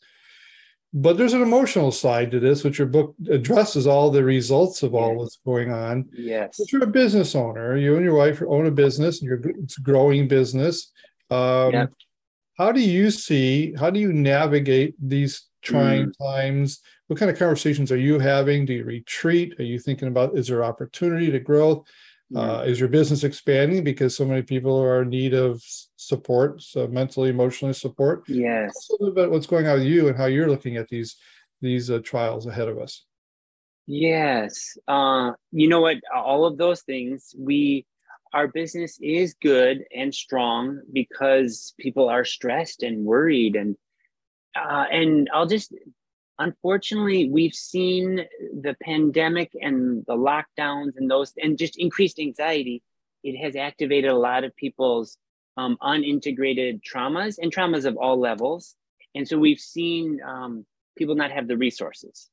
But 0.94 1.16
there's 1.16 1.32
an 1.32 1.42
emotional 1.42 1.90
side 1.90 2.30
to 2.32 2.40
this, 2.40 2.64
which 2.64 2.78
your 2.78 2.88
book 2.88 3.14
addresses 3.30 3.86
all 3.86 4.10
the 4.10 4.22
results 4.22 4.82
of 4.82 4.94
all 4.94 5.16
what's 5.16 5.38
going 5.44 5.72
on. 5.72 6.08
Yes. 6.12 6.56
But 6.58 6.70
you're 6.70 6.84
a 6.84 6.86
business 6.86 7.34
owner. 7.34 7.78
You 7.78 7.96
and 7.96 8.04
your 8.04 8.14
wife 8.14 8.42
own 8.46 8.66
a 8.66 8.70
business, 8.70 9.20
and 9.20 9.28
you're 9.28 9.40
it's 9.62 9.78
a 9.78 9.82
growing 9.82 10.28
business. 10.28 10.92
Um. 11.30 11.88
How 12.58 12.70
do 12.70 12.80
you 12.80 13.10
see? 13.10 13.74
How 13.74 13.90
do 13.90 13.98
you 13.98 14.12
navigate 14.12 14.94
these 15.00 15.48
trying 15.62 16.06
mm. 16.06 16.12
times? 16.20 16.80
What 17.06 17.18
kind 17.18 17.30
of 17.30 17.38
conversations 17.38 17.90
are 17.90 17.98
you 17.98 18.18
having? 18.18 18.66
Do 18.66 18.74
you 18.74 18.84
retreat? 18.84 19.58
Are 19.58 19.64
you 19.64 19.78
thinking 19.78 20.08
about 20.08 20.36
is 20.36 20.48
there 20.48 20.62
opportunity 20.62 21.30
to 21.30 21.40
grow? 21.40 21.84
Uh, 22.34 22.62
is 22.66 22.80
your 22.80 22.88
business 22.88 23.24
expanding 23.24 23.84
because 23.84 24.16
so 24.16 24.24
many 24.24 24.42
people 24.42 24.78
are 24.80 25.02
in 25.02 25.10
need 25.10 25.34
of 25.34 25.62
support, 25.96 26.62
so 26.62 26.86
mentally, 26.86 27.30
emotionally 27.30 27.74
support? 27.74 28.22
Yes. 28.28 28.86
Tell 28.86 28.96
a 28.96 28.98
little 29.00 29.14
bit 29.14 29.30
what's 29.30 29.46
going 29.46 29.66
on 29.66 29.78
with 29.78 29.86
you 29.86 30.08
and 30.08 30.16
how 30.16 30.26
you're 30.26 30.48
looking 30.48 30.76
at 30.76 30.88
these 30.88 31.16
these 31.60 31.90
uh, 31.90 32.00
trials 32.00 32.46
ahead 32.46 32.68
of 32.68 32.78
us. 32.78 33.04
Yes. 33.86 34.76
Uh, 34.88 35.32
you 35.50 35.68
know 35.68 35.80
what? 35.80 35.98
All 36.14 36.44
of 36.44 36.58
those 36.58 36.82
things, 36.82 37.34
we 37.38 37.86
our 38.32 38.48
business 38.48 38.98
is 39.00 39.34
good 39.34 39.84
and 39.94 40.14
strong 40.14 40.80
because 40.92 41.74
people 41.78 42.08
are 42.08 42.24
stressed 42.24 42.82
and 42.82 43.04
worried 43.04 43.56
and 43.56 43.76
uh, 44.56 44.84
and 44.90 45.28
I'll 45.32 45.46
just 45.46 45.74
unfortunately, 46.38 47.28
we've 47.30 47.54
seen 47.54 48.26
the 48.60 48.76
pandemic 48.82 49.52
and 49.60 50.04
the 50.06 50.16
lockdowns 50.16 50.96
and 50.96 51.10
those, 51.10 51.32
and 51.42 51.58
just 51.58 51.78
increased 51.78 52.18
anxiety. 52.18 52.82
It 53.22 53.36
has 53.36 53.56
activated 53.56 54.10
a 54.10 54.16
lot 54.16 54.44
of 54.44 54.54
people's 54.56 55.18
um, 55.56 55.76
unintegrated 55.82 56.82
traumas 56.82 57.38
and 57.40 57.54
traumas 57.54 57.84
of 57.84 57.96
all 57.96 58.18
levels. 58.18 58.74
And 59.14 59.28
so 59.28 59.38
we've 59.38 59.60
seen 59.60 60.20
um, 60.26 60.64
people 60.96 61.14
not 61.14 61.30
have 61.30 61.48
the 61.48 61.56
resources. 61.56 62.28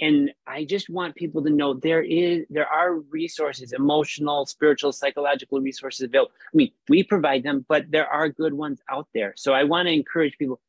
And 0.00 0.32
I 0.46 0.64
just 0.64 0.88
want 0.88 1.14
people 1.14 1.44
to 1.44 1.50
know 1.50 1.74
there 1.74 2.02
is 2.02 2.46
there 2.50 2.66
are 2.66 2.94
resources, 2.94 3.72
emotional, 3.72 4.46
spiritual, 4.46 4.90
psychological 4.90 5.60
resources 5.60 6.00
available. 6.02 6.32
I 6.46 6.56
mean, 6.56 6.72
we 6.88 7.02
provide 7.04 7.42
them, 7.44 7.64
but 7.68 7.90
there 7.90 8.08
are 8.08 8.28
good 8.28 8.54
ones 8.54 8.80
out 8.90 9.06
there. 9.14 9.34
So 9.36 9.52
I 9.52 9.64
want 9.64 9.86
to 9.86 9.92
encourage 9.92 10.36
people 10.38 10.60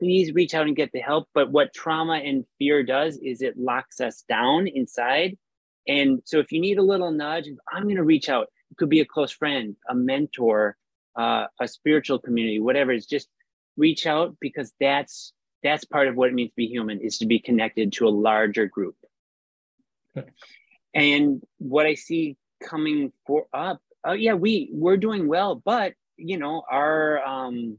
please 0.00 0.32
reach 0.32 0.54
out 0.54 0.66
and 0.66 0.74
get 0.74 0.90
the 0.92 1.00
help. 1.00 1.28
But 1.34 1.52
what 1.52 1.74
trauma 1.74 2.14
and 2.14 2.44
fear 2.58 2.82
does 2.82 3.18
is 3.18 3.42
it 3.42 3.58
locks 3.58 4.00
us 4.00 4.24
down 4.28 4.66
inside. 4.66 5.38
And 5.86 6.22
so 6.24 6.38
if 6.38 6.50
you 6.50 6.60
need 6.60 6.78
a 6.78 6.82
little 6.82 7.12
nudge, 7.12 7.46
I'm 7.70 7.84
going 7.84 7.96
to 7.96 8.02
reach 8.02 8.28
out. 8.28 8.48
It 8.70 8.78
could 8.78 8.88
be 8.88 9.00
a 9.00 9.04
close 9.04 9.30
friend, 9.30 9.76
a 9.88 9.94
mentor, 9.94 10.76
uh, 11.16 11.46
a 11.60 11.68
spiritual 11.68 12.18
community, 12.18 12.60
whatever. 12.60 12.92
It's 12.92 13.06
just 13.06 13.28
reach 13.76 14.06
out 14.06 14.36
because 14.40 14.72
that's 14.80 15.32
that's 15.62 15.84
part 15.84 16.08
of 16.08 16.16
what 16.16 16.30
it 16.30 16.34
means 16.34 16.50
to 16.50 16.56
be 16.56 16.66
human 16.66 17.00
is 17.00 17.18
to 17.18 17.26
be 17.26 17.38
connected 17.38 17.92
to 17.92 18.08
a 18.08 18.10
larger 18.10 18.66
group. 18.66 18.96
And 20.94 21.42
what 21.58 21.86
I 21.86 21.94
see 21.94 22.36
coming 22.62 23.12
for 23.26 23.46
up, 23.52 23.80
oh 24.04 24.12
yeah, 24.12 24.34
we 24.34 24.70
we're 24.72 24.96
doing 24.96 25.28
well, 25.28 25.54
but 25.54 25.94
you 26.16 26.38
know 26.38 26.62
our 26.70 27.24
um, 27.24 27.78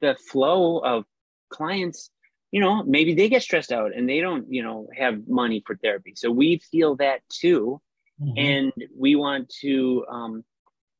the 0.00 0.16
flow 0.30 0.78
of 0.78 1.04
clients 1.50 2.10
you 2.50 2.60
know 2.60 2.82
maybe 2.84 3.14
they 3.14 3.28
get 3.28 3.42
stressed 3.42 3.72
out 3.72 3.94
and 3.94 4.08
they 4.08 4.20
don't 4.20 4.46
you 4.52 4.62
know 4.62 4.88
have 4.96 5.28
money 5.28 5.62
for 5.66 5.76
therapy. 5.76 6.14
So 6.16 6.30
we 6.30 6.58
feel 6.70 6.96
that 6.96 7.20
too. 7.28 7.80
Mm-hmm. 8.20 8.32
and 8.36 8.72
we 8.98 9.14
want 9.14 9.48
to 9.60 10.04
um, 10.10 10.44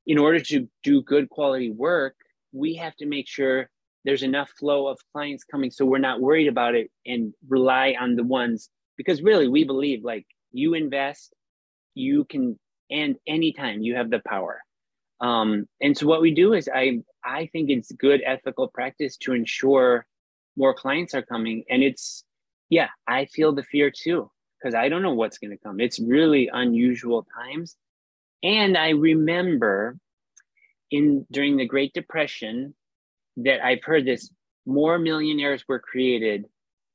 in 0.06 0.18
order 0.18 0.38
to 0.38 0.68
do 0.84 1.02
good 1.02 1.28
quality 1.28 1.68
work 1.72 2.14
we 2.52 2.74
have 2.74 2.94
to 2.96 3.06
make 3.06 3.28
sure 3.28 3.68
there's 4.04 4.22
enough 4.22 4.50
flow 4.50 4.86
of 4.86 4.98
clients 5.12 5.44
coming. 5.44 5.70
So 5.70 5.84
we're 5.84 5.98
not 5.98 6.20
worried 6.20 6.48
about 6.48 6.74
it 6.74 6.90
and 7.04 7.34
rely 7.48 7.94
on 7.98 8.16
the 8.16 8.24
ones 8.24 8.70
because 8.96 9.22
really 9.22 9.48
we 9.48 9.64
believe 9.64 10.04
like 10.04 10.26
you 10.52 10.74
invest 10.74 11.34
you 11.94 12.24
can 12.24 12.58
and 12.90 13.16
anytime 13.26 13.82
you 13.82 13.96
have 13.96 14.10
the 14.10 14.20
power. 14.26 14.60
Um, 15.20 15.66
and 15.80 15.98
so 15.98 16.06
what 16.06 16.22
we 16.22 16.32
do 16.32 16.52
is 16.52 16.70
i 16.72 17.00
i 17.24 17.46
think 17.52 17.70
it's 17.70 17.90
good 17.90 18.22
ethical 18.24 18.68
practice 18.68 19.16
to 19.18 19.32
ensure 19.32 20.06
more 20.58 20.74
clients 20.74 21.14
are 21.14 21.22
coming 21.22 21.64
and 21.70 21.82
it's 21.82 22.24
yeah 22.68 22.88
i 23.06 23.24
feel 23.24 23.54
the 23.54 23.62
fear 23.62 23.90
too 23.90 24.30
because 24.58 24.74
i 24.74 24.88
don't 24.88 25.02
know 25.02 25.14
what's 25.14 25.38
going 25.38 25.50
to 25.52 25.64
come. 25.64 25.80
It's 25.80 26.00
really 26.00 26.50
unusual 26.52 27.26
times. 27.40 27.76
And 28.42 28.76
i 28.76 28.90
remember 28.90 29.96
in 30.90 31.26
during 31.30 31.56
the 31.56 31.66
great 31.66 31.92
depression 31.92 32.74
that 33.38 33.64
i've 33.64 33.84
heard 33.84 34.04
this 34.04 34.30
more 34.66 34.98
millionaires 34.98 35.64
were 35.66 35.78
created 35.78 36.44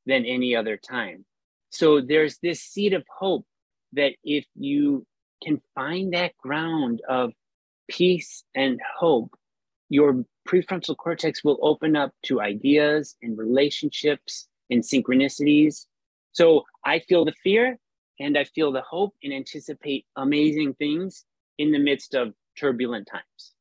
than 0.05 0.25
any 0.25 0.55
other 0.55 0.77
time. 0.77 1.25
So 1.71 2.01
there's 2.01 2.37
this 2.37 2.61
seed 2.61 2.93
of 2.93 3.03
hope 3.09 3.45
that 3.93 4.13
if 4.23 4.45
you 4.55 5.05
can 5.43 5.61
find 5.73 6.13
that 6.13 6.37
ground 6.37 7.01
of 7.09 7.31
peace 7.89 8.43
and 8.55 8.79
hope 8.97 9.33
your 9.93 10.25
prefrontal 10.47 10.97
cortex 10.97 11.43
will 11.43 11.59
open 11.61 11.95
up 11.95 12.11
to 12.23 12.41
ideas 12.41 13.15
and 13.21 13.37
relationships 13.37 14.47
and 14.71 14.81
synchronicities. 14.81 15.85
So 16.31 16.63
I 16.83 16.97
feel 16.97 17.25
the 17.25 17.33
fear 17.43 17.77
and 18.19 18.35
I 18.35 18.45
feel 18.45 18.71
the 18.71 18.81
hope 18.81 19.13
and 19.23 19.31
anticipate 19.31 20.07
amazing 20.15 20.73
things 20.73 21.25
in 21.59 21.71
the 21.71 21.77
midst 21.77 22.15
of 22.15 22.33
turbulent 22.57 23.07
times. 23.07 23.53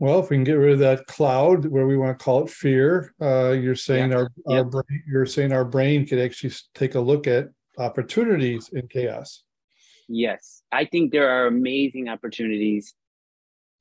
Well, 0.00 0.18
if 0.18 0.28
we 0.28 0.36
can 0.38 0.44
get 0.44 0.54
rid 0.54 0.72
of 0.72 0.80
that 0.80 1.06
cloud, 1.06 1.66
where 1.66 1.86
we 1.86 1.96
want 1.96 2.18
to 2.18 2.24
call 2.24 2.42
it 2.42 2.50
fear, 2.50 3.14
uh, 3.22 3.50
you're 3.50 3.76
saying 3.76 4.10
yeah. 4.10 4.16
our, 4.16 4.28
our 4.48 4.56
yeah. 4.56 4.62
brain, 4.64 5.02
you're 5.06 5.24
saying 5.24 5.52
our 5.52 5.64
brain 5.64 6.04
could 6.04 6.18
actually 6.18 6.52
take 6.74 6.96
a 6.96 7.00
look 7.00 7.28
at 7.28 7.48
opportunities 7.78 8.70
in 8.72 8.88
chaos. 8.88 9.44
Yes, 10.08 10.62
I 10.72 10.84
think 10.84 11.12
there 11.12 11.30
are 11.30 11.46
amazing 11.46 12.08
opportunities 12.08 12.92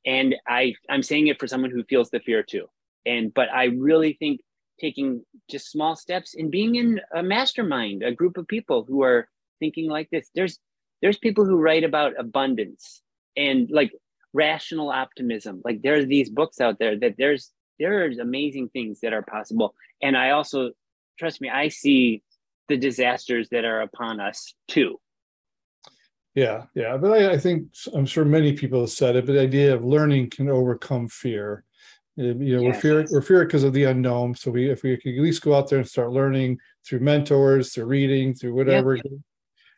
and 0.06 0.36
i 0.48 0.74
i'm 0.90 1.04
saying 1.04 1.28
it 1.28 1.40
for 1.40 1.48
someone 1.48 1.72
who 1.72 1.84
feels 1.84 2.10
the 2.10 2.20
fear 2.20 2.44
too. 2.44 2.68
And 3.06 3.34
but 3.34 3.50
i 3.54 3.66
really 3.66 4.14
think 4.14 4.42
taking 4.80 5.24
just 5.50 5.72
small 5.72 5.96
steps 5.96 6.36
and 6.36 6.52
being 6.52 6.76
in 6.76 7.00
a 7.16 7.22
mastermind 7.22 8.04
a 8.04 8.12
group 8.12 8.38
of 8.38 8.48
people 8.48 8.86
who 8.88 9.04
are 9.04 9.30
thinking 9.60 9.90
like 9.90 10.10
this. 10.10 10.30
There's 10.36 10.60
there's 11.02 11.18
people 11.18 11.46
who 11.46 11.58
write 11.58 11.84
about 11.84 12.20
abundance 12.20 13.02
and 13.36 13.70
like 13.70 13.92
rational 14.34 14.90
optimism. 14.90 15.62
Like 15.64 15.82
there's 15.82 16.08
these 16.08 16.30
books 16.30 16.60
out 16.60 16.80
there 16.80 16.98
that 17.00 17.16
there's 17.18 17.52
there's 17.80 18.18
amazing 18.18 18.70
things 18.70 19.00
that 19.02 19.14
are 19.14 19.24
possible. 19.24 19.76
And 20.02 20.18
i 20.18 20.32
also 20.32 20.72
trust 21.20 21.42
me 21.42 21.50
i 21.50 21.68
see 21.68 22.24
the 22.70 22.78
disasters 22.78 23.50
that 23.50 23.66
are 23.66 23.82
upon 23.82 24.20
us 24.20 24.56
too 24.68 25.00
yeah, 26.36 26.64
yeah, 26.74 26.98
but 26.98 27.12
I, 27.12 27.34
I, 27.34 27.38
think 27.38 27.68
I'm 27.94 28.06
sure 28.06 28.26
many 28.26 28.54
people 28.54 28.82
have 28.82 28.90
said 28.90 29.16
it, 29.16 29.26
but 29.26 29.34
the 29.34 29.42
idea 29.42 29.74
of 29.74 29.86
learning 29.86 30.32
can 30.32 30.50
overcome 30.50 31.08
fear. 31.08 31.64
You 32.16 32.34
know, 32.34 32.62
yes. 32.62 32.76
we're 32.76 32.82
fear 32.82 33.06
we're 33.12 33.22
fear 33.22 33.46
because 33.46 33.64
of 33.64 33.74
the 33.74 33.86
unknown. 33.86 34.36
So 34.36 34.52
we, 34.52 34.70
if 34.70 34.84
we 34.84 34.98
could 34.98 35.16
at 35.16 35.22
least 35.22 35.42
go 35.42 35.56
out 35.56 35.70
there 35.70 35.80
and 35.80 35.88
start 35.88 36.12
learning 36.12 36.60
through 36.86 37.00
mentors, 37.00 37.74
through 37.74 37.86
reading, 37.86 38.34
through 38.34 38.54
whatever, 38.54 38.96
yep. 38.96 39.06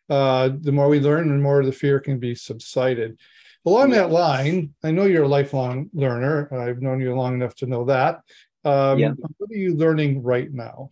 uh, 0.10 0.50
the 0.60 0.72
more 0.72 0.90
we 0.90 1.00
learn, 1.00 1.30
the 1.30 1.36
more 1.36 1.64
the 1.64 1.72
fear 1.72 2.00
can 2.00 2.20
be 2.20 2.36
subsided. 2.36 3.20
Along 3.66 3.90
that 3.92 4.12
line, 4.12 4.74
I 4.84 4.92
know 4.92 5.06
you're 5.06 5.24
a 5.24 5.28
lifelong 5.28 5.90
learner. 5.94 6.54
I've 6.54 6.82
known 6.82 7.02
you 7.02 7.16
long 7.16 7.34
enough 7.34 7.56
to 7.56 7.66
know 7.66 7.86
that. 7.86 8.22
Um, 8.64 9.00
yep. 9.00 9.16
What 9.38 9.52
are 9.52 9.58
you 9.58 9.76
learning 9.76 10.22
right 10.22 10.52
now? 10.52 10.92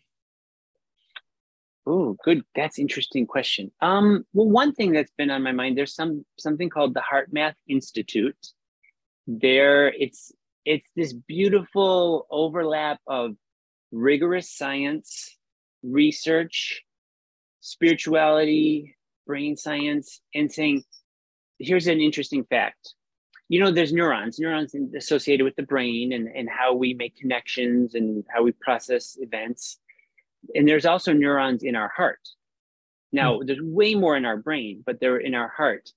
Oh, 1.85 2.15
good. 2.23 2.43
That's 2.55 2.79
interesting 2.79 3.27
question. 3.27 3.71
Um, 3.81 4.25
well, 4.33 4.47
one 4.47 4.73
thing 4.73 4.93
that's 4.93 5.11
been 5.17 5.29
on 5.29 5.43
my 5.43 5.51
mind, 5.51 5.77
there's 5.77 5.95
some 5.95 6.25
something 6.39 6.69
called 6.69 6.93
the 6.93 7.01
HeartMath 7.01 7.55
Institute. 7.67 8.37
There, 9.27 9.87
it's 9.87 10.31
it's 10.65 10.89
this 10.95 11.13
beautiful 11.13 12.25
overlap 12.31 12.99
of 13.05 13.35
rigorous 13.91 14.49
science, 14.49 15.37
research, 15.83 16.83
spirituality, 17.59 18.95
brain 19.27 19.57
science, 19.57 20.21
and 20.33 20.51
saying, 20.51 20.83
here's 21.59 21.87
an 21.87 21.99
interesting 21.99 22.45
fact. 22.45 22.93
You 23.49 23.59
know, 23.59 23.71
there's 23.71 23.93
neurons, 23.93 24.39
neurons 24.39 24.73
associated 24.95 25.43
with 25.43 25.55
the 25.57 25.63
brain 25.63 26.13
and, 26.13 26.27
and 26.27 26.49
how 26.49 26.73
we 26.73 26.93
make 26.93 27.17
connections 27.17 27.93
and 27.93 28.23
how 28.33 28.43
we 28.43 28.53
process 28.53 29.17
events 29.19 29.79
and 30.55 30.67
there's 30.67 30.85
also 30.85 31.13
neurons 31.13 31.63
in 31.63 31.75
our 31.75 31.91
heart. 31.95 32.19
Now, 33.11 33.39
mm. 33.39 33.47
there's 33.47 33.61
way 33.61 33.95
more 33.95 34.17
in 34.17 34.25
our 34.25 34.37
brain, 34.37 34.83
but 34.85 34.99
they're 34.99 35.17
in 35.17 35.35
our 35.35 35.49
heart. 35.49 35.91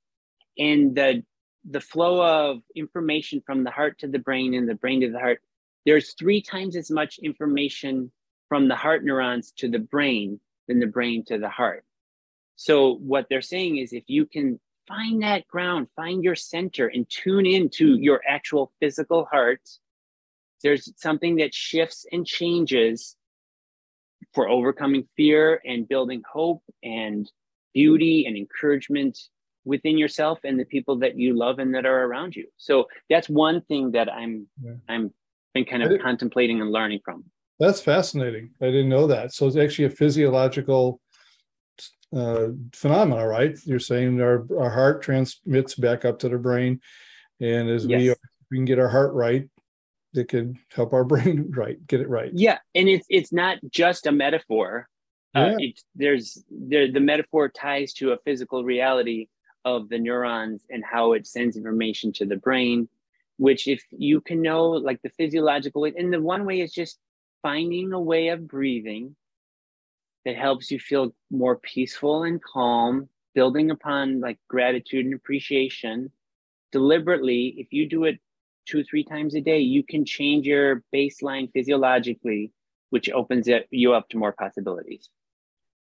And 0.58 0.94
the 0.94 1.22
the 1.68 1.80
flow 1.80 2.22
of 2.22 2.62
information 2.76 3.42
from 3.44 3.64
the 3.64 3.72
heart 3.72 3.98
to 3.98 4.06
the 4.06 4.20
brain 4.20 4.54
and 4.54 4.68
the 4.68 4.76
brain 4.76 5.00
to 5.00 5.10
the 5.10 5.18
heart, 5.18 5.40
there's 5.84 6.14
three 6.14 6.40
times 6.40 6.76
as 6.76 6.90
much 6.92 7.18
information 7.18 8.12
from 8.48 8.68
the 8.68 8.76
heart 8.76 9.04
neurons 9.04 9.50
to 9.56 9.68
the 9.68 9.80
brain 9.80 10.38
than 10.68 10.78
the 10.78 10.86
brain 10.86 11.24
to 11.24 11.38
the 11.38 11.48
heart. 11.48 11.84
So 12.54 12.94
what 12.96 13.26
they're 13.28 13.42
saying 13.42 13.78
is 13.78 13.92
if 13.92 14.04
you 14.06 14.26
can 14.26 14.60
find 14.86 15.22
that 15.22 15.46
ground, 15.48 15.88
find 15.96 16.22
your 16.22 16.36
center 16.36 16.86
and 16.86 17.08
tune 17.08 17.46
into 17.46 17.96
your 17.96 18.20
actual 18.26 18.72
physical 18.80 19.24
heart, 19.24 19.60
there's 20.62 20.90
something 20.96 21.36
that 21.36 21.52
shifts 21.52 22.06
and 22.12 22.24
changes 22.24 23.16
for 24.34 24.48
overcoming 24.48 25.06
fear 25.16 25.60
and 25.64 25.88
building 25.88 26.22
hope 26.30 26.62
and 26.82 27.30
beauty 27.74 28.26
and 28.26 28.36
encouragement 28.36 29.18
within 29.64 29.98
yourself 29.98 30.38
and 30.44 30.58
the 30.58 30.64
people 30.64 30.96
that 30.96 31.18
you 31.18 31.36
love 31.36 31.58
and 31.58 31.74
that 31.74 31.84
are 31.84 32.04
around 32.04 32.36
you. 32.36 32.46
So 32.56 32.86
that's 33.10 33.28
one 33.28 33.60
thing 33.62 33.92
that 33.92 34.12
I'm 34.12 34.46
yeah. 34.62 34.74
I'm 34.88 35.12
been 35.54 35.64
kind 35.64 35.82
of 35.82 36.00
contemplating 36.00 36.60
and 36.60 36.70
learning 36.70 37.00
from. 37.04 37.24
That's 37.58 37.80
fascinating. 37.80 38.50
I 38.60 38.66
didn't 38.66 38.90
know 38.90 39.06
that. 39.06 39.32
So 39.32 39.46
it's 39.46 39.56
actually 39.56 39.86
a 39.86 39.90
physiological 39.90 41.00
uh, 42.14 42.48
phenomena, 42.74 43.26
right? 43.26 43.56
You're 43.64 43.78
saying 43.78 44.20
our, 44.20 44.46
our 44.58 44.70
heart 44.70 45.02
transmits 45.02 45.74
back 45.74 46.04
up 46.04 46.18
to 46.20 46.28
the 46.28 46.38
brain, 46.38 46.80
and 47.40 47.68
as 47.70 47.86
yes. 47.86 47.98
we 47.98 48.14
we 48.50 48.58
can 48.58 48.64
get 48.66 48.78
our 48.78 48.88
heart 48.88 49.14
right, 49.14 49.48
it 50.14 50.28
could 50.28 50.56
help 50.74 50.92
our 50.92 51.04
brain 51.12 51.52
right 51.56 51.84
get 51.86 52.00
it 52.00 52.08
right. 52.08 52.30
Yeah, 52.32 52.58
and 52.74 52.88
it's 52.88 53.06
it's 53.08 53.32
not 53.32 53.58
just 53.70 54.06
a 54.06 54.12
metaphor. 54.12 54.88
Uh, 55.34 55.50
yeah. 55.58 55.68
it's, 55.68 55.84
there's 55.94 56.44
there, 56.50 56.90
the 56.90 57.00
metaphor 57.00 57.48
ties 57.48 57.92
to 57.94 58.12
a 58.12 58.18
physical 58.24 58.64
reality 58.64 59.28
of 59.64 59.88
the 59.88 59.98
neurons 59.98 60.64
and 60.70 60.82
how 60.84 61.12
it 61.12 61.26
sends 61.26 61.56
information 61.56 62.12
to 62.12 62.24
the 62.24 62.36
brain 62.36 62.88
which 63.38 63.68
if 63.68 63.82
you 63.90 64.20
can 64.20 64.40
know 64.40 64.64
like 64.70 65.00
the 65.02 65.10
physiological 65.10 65.82
way 65.82 65.92
and 65.96 66.12
the 66.12 66.20
one 66.20 66.44
way 66.44 66.60
is 66.60 66.72
just 66.72 66.98
finding 67.42 67.92
a 67.92 68.00
way 68.00 68.28
of 68.28 68.48
breathing 68.48 69.14
that 70.24 70.36
helps 70.36 70.70
you 70.70 70.78
feel 70.78 71.14
more 71.30 71.56
peaceful 71.56 72.24
and 72.24 72.42
calm, 72.42 73.08
building 73.34 73.70
upon 73.70 74.20
like 74.20 74.38
gratitude 74.48 75.04
and 75.04 75.14
appreciation 75.14 76.10
deliberately. 76.72 77.54
If 77.58 77.68
you 77.72 77.88
do 77.88 78.04
it 78.04 78.18
two, 78.66 78.84
three 78.84 79.04
times 79.04 79.34
a 79.34 79.40
day, 79.40 79.60
you 79.60 79.82
can 79.82 80.04
change 80.04 80.46
your 80.46 80.82
baseline 80.94 81.50
physiologically, 81.52 82.52
which 82.90 83.10
opens 83.10 83.48
it, 83.48 83.66
you 83.70 83.94
up 83.94 84.08
to 84.10 84.18
more 84.18 84.32
possibilities. 84.32 85.08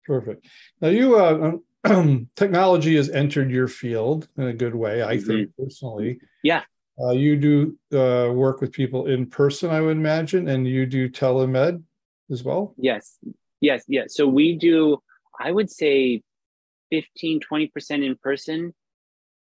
Perfect. 0.06 0.46
Now, 0.82 0.90
you 0.90 1.18
uh, 1.18 1.52
um, 1.86 2.30
technology 2.36 2.96
has 2.96 3.10
entered 3.10 3.52
your 3.52 3.68
field 3.68 4.28
in 4.38 4.48
a 4.48 4.54
good 4.54 4.76
way, 4.76 5.04
I 5.04 5.18
mm-hmm. 5.18 5.28
think 5.28 5.50
personally. 5.58 6.20
Yeah. 6.44 6.64
Uh, 7.02 7.12
you 7.12 7.38
do 7.38 7.78
uh, 7.98 8.32
work 8.34 8.60
with 8.60 8.74
people 8.74 9.06
in 9.08 9.26
person, 9.26 9.70
I 9.70 9.80
would 9.80 9.96
imagine, 9.96 10.50
and 10.50 10.68
you 10.68 10.86
do 10.86 11.10
telemed 11.10 11.84
as 12.30 12.44
well. 12.44 12.76
Yes, 12.78 13.18
Yes, 13.62 13.84
yes. 13.88 14.16
So 14.16 14.28
we 14.28 14.58
do, 14.58 15.00
I 15.40 15.52
would 15.52 15.70
say 15.70 16.22
15, 16.92 17.42
20% 17.52 18.06
in 18.06 18.16
person, 18.22 18.74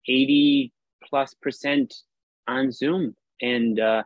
80 0.09 0.73
plus 1.05 1.35
percent 1.35 1.95
on 2.47 2.71
Zoom. 2.71 3.15
And 3.41 3.79
uh, 3.81 4.03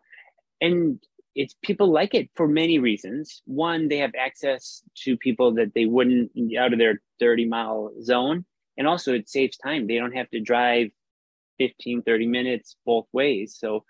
and 0.61 1.01
it's 1.35 1.55
people 1.63 1.93
like 1.93 2.15
it 2.15 2.31
for 2.35 2.49
many 2.49 2.79
reasons. 2.79 3.43
One, 3.47 3.89
they 3.89 3.99
have 3.99 4.13
access 4.19 4.83
to 5.05 5.17
people 5.17 5.55
that 5.55 5.73
they 5.75 5.87
wouldn't 5.87 6.33
out 6.59 6.73
of 6.73 6.79
their 6.79 7.01
30 7.21 7.47
mile 7.47 7.93
zone. 8.03 8.45
And 8.77 8.87
also 8.87 9.13
it 9.13 9.29
saves 9.29 9.57
time. 9.57 9.87
They 9.87 9.99
don't 9.99 10.17
have 10.17 10.31
to 10.31 10.41
drive 10.41 10.89
15, 11.59 12.03
30 12.03 12.27
minutes 12.27 12.77
both 12.85 13.07
ways. 13.13 13.57
So 13.59 13.85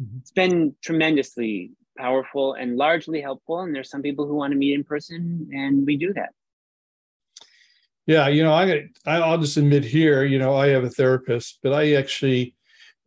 mm-hmm. 0.00 0.18
it's 0.20 0.30
been 0.32 0.74
tremendously 0.82 1.72
powerful 1.96 2.54
and 2.54 2.76
largely 2.76 3.20
helpful. 3.20 3.60
And 3.60 3.74
there's 3.74 3.90
some 3.90 4.02
people 4.02 4.26
who 4.26 4.34
want 4.34 4.52
to 4.52 4.58
meet 4.58 4.74
in 4.74 4.84
person, 4.84 5.48
and 5.52 5.86
we 5.86 5.96
do 5.96 6.12
that. 6.14 6.30
Yeah, 8.06 8.28
you 8.28 8.42
know, 8.42 8.52
I 8.52 8.88
I'll 9.06 9.38
just 9.38 9.56
admit 9.56 9.84
here, 9.84 10.24
you 10.24 10.38
know, 10.38 10.56
I 10.56 10.68
have 10.68 10.82
a 10.82 10.90
therapist, 10.90 11.60
but 11.62 11.72
I 11.72 11.92
actually, 11.94 12.56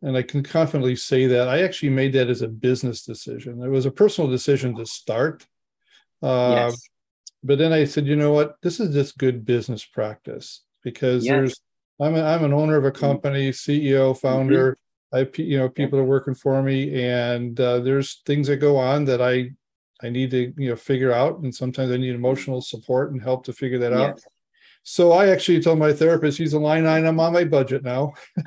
and 0.02 0.16
I 0.16 0.22
can 0.22 0.42
confidently 0.42 0.96
say 0.96 1.26
that 1.26 1.48
I 1.48 1.62
actually 1.62 1.90
made 1.90 2.12
that 2.12 2.28
as 2.28 2.42
a 2.42 2.48
business 2.48 3.02
decision. 3.02 3.62
It 3.62 3.68
was 3.68 3.86
a 3.86 3.90
personal 3.90 4.30
decision 4.30 4.76
to 4.76 4.86
start. 4.86 5.46
Uh, 6.22 6.68
yes. 6.68 6.82
But 7.42 7.58
then 7.58 7.72
I 7.72 7.84
said, 7.84 8.06
you 8.06 8.16
know 8.16 8.32
what, 8.32 8.56
this 8.62 8.80
is 8.80 8.94
just 8.94 9.18
good 9.18 9.44
business 9.44 9.84
practice 9.84 10.62
because 10.82 11.24
yes. 11.24 11.32
there's 11.32 11.60
I'm 12.00 12.14
a, 12.14 12.22
I'm 12.22 12.44
an 12.44 12.52
owner 12.52 12.76
of 12.76 12.84
a 12.84 12.90
company, 12.90 13.50
CEO, 13.50 14.18
founder. 14.18 14.72
Mm-hmm. 15.12 15.38
I, 15.38 15.42
you 15.42 15.58
know, 15.58 15.68
people 15.68 15.98
are 15.98 16.04
working 16.04 16.34
for 16.34 16.62
me, 16.62 17.04
and 17.04 17.58
uh, 17.58 17.78
there's 17.78 18.20
things 18.26 18.48
that 18.48 18.56
go 18.56 18.76
on 18.76 19.04
that 19.06 19.22
I, 19.22 19.52
I 20.02 20.10
need 20.10 20.30
to, 20.32 20.52
you 20.58 20.70
know, 20.70 20.76
figure 20.76 21.12
out, 21.12 21.38
and 21.38 21.54
sometimes 21.54 21.90
I 21.90 21.96
need 21.96 22.14
emotional 22.14 22.60
support 22.60 23.12
and 23.12 23.22
help 23.22 23.44
to 23.46 23.52
figure 23.52 23.78
that 23.78 23.92
out. 23.92 24.20
So 24.82 25.12
I 25.12 25.28
actually 25.28 25.60
told 25.62 25.78
my 25.78 25.92
therapist 25.92 26.38
he's 26.38 26.52
a 26.52 26.60
line 26.60 26.86
item 26.86 27.18
on 27.18 27.32
my 27.32 27.44
budget 27.44 27.82
now. 27.82 28.14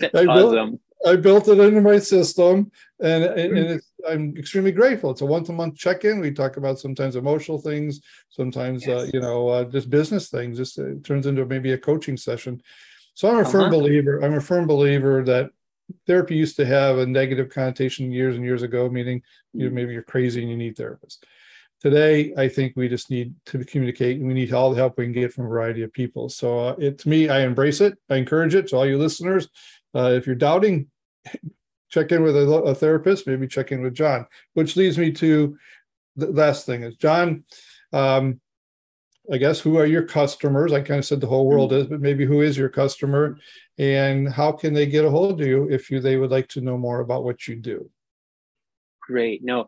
I 0.14 0.26
awesome. 0.26 0.70
Built, 0.70 0.80
I 1.04 1.16
built 1.16 1.48
it 1.48 1.58
into 1.58 1.80
my 1.80 1.98
system, 1.98 2.70
and 3.00 3.24
and 3.24 3.52
mm. 3.52 3.80
I'm 4.08 4.36
extremely 4.36 4.72
grateful. 4.72 5.10
It's 5.10 5.20
a 5.20 5.26
once 5.26 5.48
a 5.48 5.52
month 5.52 5.76
check 5.76 6.04
in. 6.04 6.20
We 6.20 6.30
talk 6.30 6.56
about 6.56 6.78
sometimes 6.78 7.16
emotional 7.16 7.58
things, 7.58 8.00
sometimes 8.30 8.86
uh, 8.86 8.90
yes. 8.90 9.00
uh, 9.00 9.10
you 9.12 9.20
know 9.20 9.48
uh, 9.48 9.64
just 9.64 9.90
business 9.90 10.28
things. 10.28 10.58
Just 10.58 10.78
it 10.78 10.98
uh, 10.98 11.00
turns 11.02 11.26
into 11.26 11.44
maybe 11.44 11.72
a 11.72 11.78
coaching 11.78 12.16
session. 12.16 12.62
So 13.14 13.28
I'm 13.28 13.36
a 13.36 13.40
uh-huh. 13.40 13.50
firm 13.50 13.70
believer. 13.70 14.20
I'm 14.20 14.34
a 14.34 14.40
firm 14.40 14.66
believer 14.66 15.22
that 15.24 15.50
therapy 16.06 16.36
used 16.36 16.56
to 16.56 16.64
have 16.66 16.98
a 16.98 17.06
negative 17.06 17.50
connotation 17.50 18.10
years 18.10 18.36
and 18.36 18.44
years 18.44 18.62
ago, 18.62 18.88
meaning 18.88 19.22
you 19.52 19.64
know, 19.64 19.70
mm. 19.70 19.74
maybe 19.74 19.92
you're 19.92 20.02
crazy 20.02 20.40
and 20.40 20.50
you 20.50 20.56
need 20.56 20.76
therapists. 20.76 21.18
Today, 21.80 22.32
I 22.36 22.46
think 22.46 22.74
we 22.76 22.88
just 22.88 23.10
need 23.10 23.34
to 23.46 23.64
communicate 23.64 24.18
and 24.18 24.28
we 24.28 24.34
need 24.34 24.52
all 24.52 24.70
the 24.70 24.76
help 24.76 24.96
we 24.96 25.04
can 25.04 25.12
get 25.12 25.32
from 25.32 25.46
a 25.46 25.48
variety 25.48 25.82
of 25.82 25.92
people. 25.92 26.28
So 26.28 26.60
uh, 26.60 26.76
it 26.78 26.98
to 27.00 27.08
me, 27.08 27.28
I 27.28 27.40
embrace 27.40 27.80
it. 27.80 27.98
I 28.08 28.16
encourage 28.16 28.54
it 28.54 28.68
to 28.68 28.76
all 28.76 28.86
you 28.86 28.98
listeners. 28.98 29.48
Uh, 29.94 30.12
if 30.12 30.26
you're 30.26 30.34
doubting, 30.34 30.88
check 31.90 32.12
in 32.12 32.22
with 32.22 32.36
a, 32.36 32.40
a, 32.40 32.74
therapist, 32.74 33.26
maybe 33.26 33.46
check 33.46 33.72
in 33.72 33.82
with 33.82 33.94
John, 33.94 34.26
which 34.54 34.76
leads 34.76 34.98
me 34.98 35.12
to 35.12 35.56
the 36.16 36.30
last 36.30 36.66
thing 36.66 36.82
is 36.82 36.96
John, 36.96 37.44
um, 37.92 38.40
I 39.32 39.36
guess, 39.36 39.60
who 39.60 39.76
are 39.76 39.86
your 39.86 40.02
customers? 40.02 40.72
I 40.72 40.80
kind 40.80 40.98
of 40.98 41.04
said 41.04 41.20
the 41.20 41.26
whole 41.26 41.46
world 41.46 41.72
is, 41.72 41.86
but 41.86 42.00
maybe 42.00 42.24
who 42.24 42.40
is 42.40 42.58
your 42.58 42.68
customer 42.68 43.38
and 43.78 44.28
how 44.28 44.52
can 44.52 44.74
they 44.74 44.86
get 44.86 45.04
a 45.04 45.10
hold 45.10 45.40
of 45.40 45.46
you 45.46 45.68
if 45.70 45.90
you 45.90 46.00
they 46.00 46.16
would 46.16 46.30
like 46.30 46.48
to 46.48 46.60
know 46.60 46.76
more 46.76 47.00
about 47.00 47.24
what 47.24 47.46
you 47.46 47.56
do? 47.56 47.88
Great. 49.00 49.44
No, 49.44 49.66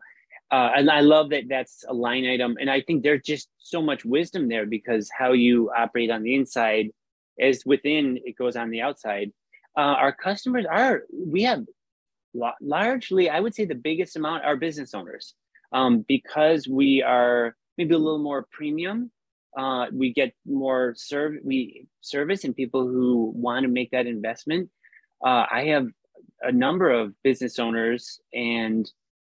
uh, 0.51 0.71
and 0.75 0.89
I 0.89 1.01
love 1.01 1.29
that 1.31 1.45
that's 1.49 1.83
a 1.87 1.93
line 1.93 2.25
item. 2.25 2.57
And 2.59 2.69
I 2.69 2.81
think 2.81 3.03
there's 3.03 3.23
just 3.23 3.49
so 3.57 3.81
much 3.81 4.05
wisdom 4.05 4.47
there 4.47 4.65
because 4.65 5.09
how 5.17 5.31
you 5.31 5.71
operate 5.75 6.11
on 6.11 6.23
the 6.23 6.35
inside 6.35 6.91
is 7.37 7.65
within, 7.65 8.19
it 8.23 8.37
goes 8.37 8.55
on 8.55 8.69
the 8.69 8.81
outside. 8.81 9.31
Uh, 9.77 9.81
our 9.81 10.11
customers 10.11 10.65
are, 10.69 11.03
we 11.13 11.43
have 11.43 11.65
largely, 12.61 13.29
I 13.29 13.39
would 13.39 13.55
say 13.55 13.65
the 13.65 13.75
biggest 13.75 14.15
amount 14.15 14.45
are 14.45 14.55
business 14.55 14.93
owners 14.93 15.33
um, 15.71 16.05
because 16.07 16.67
we 16.67 17.01
are 17.01 17.55
maybe 17.77 17.93
a 17.93 17.97
little 17.97 18.19
more 18.19 18.45
premium 18.51 19.11
uh, 19.55 19.85
we 19.91 20.13
get 20.13 20.33
more 20.45 20.93
serve 20.97 21.35
we 21.43 21.87
service 22.01 22.43
and 22.43 22.55
people 22.55 22.85
who 22.85 23.31
want 23.35 23.63
to 23.63 23.69
make 23.69 23.91
that 23.91 24.05
investment. 24.05 24.69
Uh, 25.25 25.45
I 25.49 25.65
have 25.67 25.87
a 26.41 26.51
number 26.51 26.89
of 26.89 27.13
business 27.23 27.57
owners 27.57 28.19
and 28.33 28.89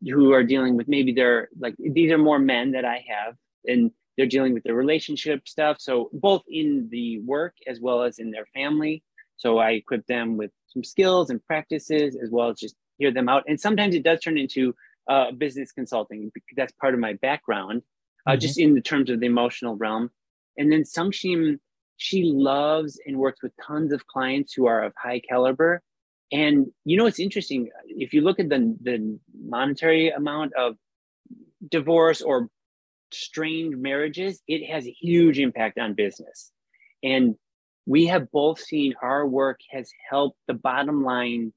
who 0.02 0.34
are 0.34 0.44
dealing 0.44 0.76
with 0.76 0.88
maybe 0.88 1.14
they're 1.14 1.50
like 1.60 1.76
these 1.78 2.12
are 2.12 2.18
more 2.18 2.40
men 2.40 2.72
that 2.72 2.86
I 2.86 3.06
have 3.08 3.36
and 3.66 3.92
they're 4.18 4.26
dealing 4.26 4.54
with 4.54 4.64
the 4.64 4.74
relationship 4.74 5.48
stuff. 5.48 5.78
So 5.80 6.10
both 6.14 6.44
in 6.48 6.90
the 6.90 7.20
work 7.20 7.54
as 7.68 7.80
well 7.80 8.02
as 8.02 8.18
in 8.18 8.32
their 8.32 8.48
family. 8.54 9.04
So 9.38 9.60
I 9.60 9.72
equip 9.72 10.06
them 10.08 10.38
with 10.38 10.52
some 10.68 10.84
skills 10.84 11.30
and 11.30 11.44
practices 11.46 12.18
as 12.22 12.30
well 12.30 12.50
as 12.50 12.60
just 12.60 12.76
hear 12.98 13.12
them 13.12 13.30
out. 13.30 13.44
And 13.48 13.60
sometimes 13.60 13.96
it 13.96 14.04
does 14.04 14.20
turn 14.20 14.38
into 14.38 14.76
uh, 15.08 15.32
business 15.32 15.72
consulting 15.72 16.32
because 16.34 16.56
that's 16.56 16.74
part 16.74 16.94
of 16.94 17.00
my 17.00 17.14
background 17.14 17.82
uh, 18.26 18.32
mm-hmm. 18.32 18.40
just 18.40 18.60
in 18.60 18.74
the 18.74 18.82
terms 18.82 19.10
of 19.10 19.20
the 19.20 19.26
emotional 19.26 19.76
realm. 19.76 20.12
And 20.58 20.72
then 20.72 20.84
Sungshim, 20.84 21.60
she 21.98 22.24
loves 22.24 23.00
and 23.06 23.18
works 23.18 23.42
with 23.42 23.54
tons 23.66 23.94
of 23.94 24.06
clients 24.08 24.54
who 24.54 24.66
are 24.66 24.84
of 24.84 24.94
high 25.02 25.22
caliber. 25.28 25.82
And 26.32 26.68
you 26.84 26.98
know, 26.98 27.06
it's 27.06 27.20
interesting 27.20 27.70
if 27.88 28.14
you 28.14 28.22
look 28.22 28.40
at 28.40 28.50
the 28.50 28.76
the 28.82 29.20
monetary 29.46 30.10
amount 30.10 30.54
of 30.56 30.76
divorce 31.70 32.22
or 32.22 32.50
strained 33.12 33.82
marriages, 33.82 34.42
it 34.48 34.68
has 34.68 34.86
a 34.86 34.92
huge 34.92 35.40
impact 35.40 35.80
on 35.80 35.94
business. 35.94 36.52
And 37.04 37.36
we 37.88 38.06
have 38.08 38.30
both 38.32 38.60
seen 38.60 38.94
our 39.02 39.26
work 39.26 39.62
has 39.72 39.90
helped 40.10 40.38
the 40.48 40.54
bottom 40.54 41.04
line 41.04 41.54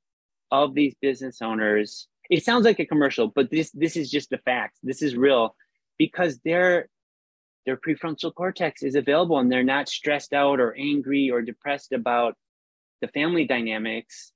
of 0.53 0.75
these 0.75 0.95
business 1.03 1.43
owners. 1.43 2.07
It 2.31 2.45
sounds 2.45 2.65
like 2.65 2.79
a 2.79 2.87
commercial, 2.87 3.27
but 3.29 3.51
this 3.51 3.71
this 3.73 3.97
is 3.97 4.11
just 4.11 4.31
the 4.31 4.39
facts. 4.39 4.79
This 4.83 5.03
is 5.03 5.17
real 5.17 5.57
because 5.99 6.39
their 6.45 6.89
their 7.67 7.77
prefrontal 7.77 8.33
cortex 8.33 8.83
is 8.83 8.95
available 8.95 9.39
and 9.39 9.51
they're 9.51 9.65
not 9.65 9.89
stressed 9.89 10.33
out 10.33 10.61
or 10.61 10.75
angry 10.77 11.31
or 11.31 11.43
depressed 11.43 11.93
about 11.93 12.37
the 13.01 13.09
family 13.09 13.45
dynamics 13.45 14.33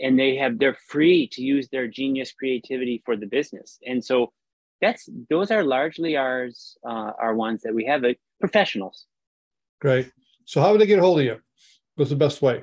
and 0.00 0.18
they 0.18 0.36
have 0.36 0.58
they're 0.58 0.78
free 0.88 1.28
to 1.32 1.42
use 1.42 1.68
their 1.68 1.86
genius 1.86 2.32
creativity 2.32 3.02
for 3.04 3.16
the 3.16 3.26
business 3.26 3.78
and 3.86 4.02
so 4.02 4.32
that's 4.80 5.08
those 5.28 5.50
are 5.50 5.62
largely 5.62 6.16
ours 6.16 6.76
uh, 6.86 7.12
our 7.20 7.34
ones 7.34 7.62
that 7.62 7.74
we 7.74 7.84
have 7.84 8.04
uh, 8.04 8.14
professionals 8.40 9.06
great 9.80 10.10
so 10.44 10.60
how 10.60 10.72
would 10.72 10.80
they 10.80 10.86
get 10.86 10.98
a 10.98 11.02
hold 11.02 11.18
of 11.18 11.24
you 11.24 11.38
what's 11.96 12.10
the 12.10 12.16
best 12.16 12.42
way 12.42 12.62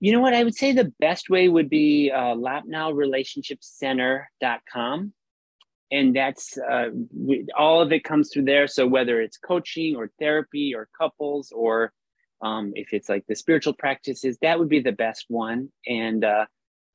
you 0.00 0.12
know 0.12 0.20
what 0.20 0.34
i 0.34 0.44
would 0.44 0.54
say 0.54 0.72
the 0.72 0.92
best 1.00 1.30
way 1.30 1.48
would 1.48 1.70
be 1.70 2.10
uh, 2.10 2.34
loppnowrelationshipcenter.com 2.34 5.12
and 5.90 6.16
that's 6.16 6.56
uh, 6.58 6.88
we, 7.14 7.46
all 7.56 7.80
of 7.82 7.92
it 7.92 8.04
comes 8.04 8.30
through 8.32 8.44
there 8.44 8.66
so 8.66 8.86
whether 8.86 9.20
it's 9.20 9.36
coaching 9.36 9.96
or 9.96 10.10
therapy 10.18 10.74
or 10.74 10.88
couples 10.98 11.52
or 11.54 11.92
um, 12.42 12.72
if 12.74 12.92
it's 12.92 13.08
like 13.08 13.24
the 13.28 13.36
spiritual 13.36 13.72
practices, 13.72 14.36
that 14.42 14.58
would 14.58 14.68
be 14.68 14.80
the 14.80 14.92
best 14.92 15.26
one. 15.28 15.70
And 15.86 16.24
uh, 16.24 16.46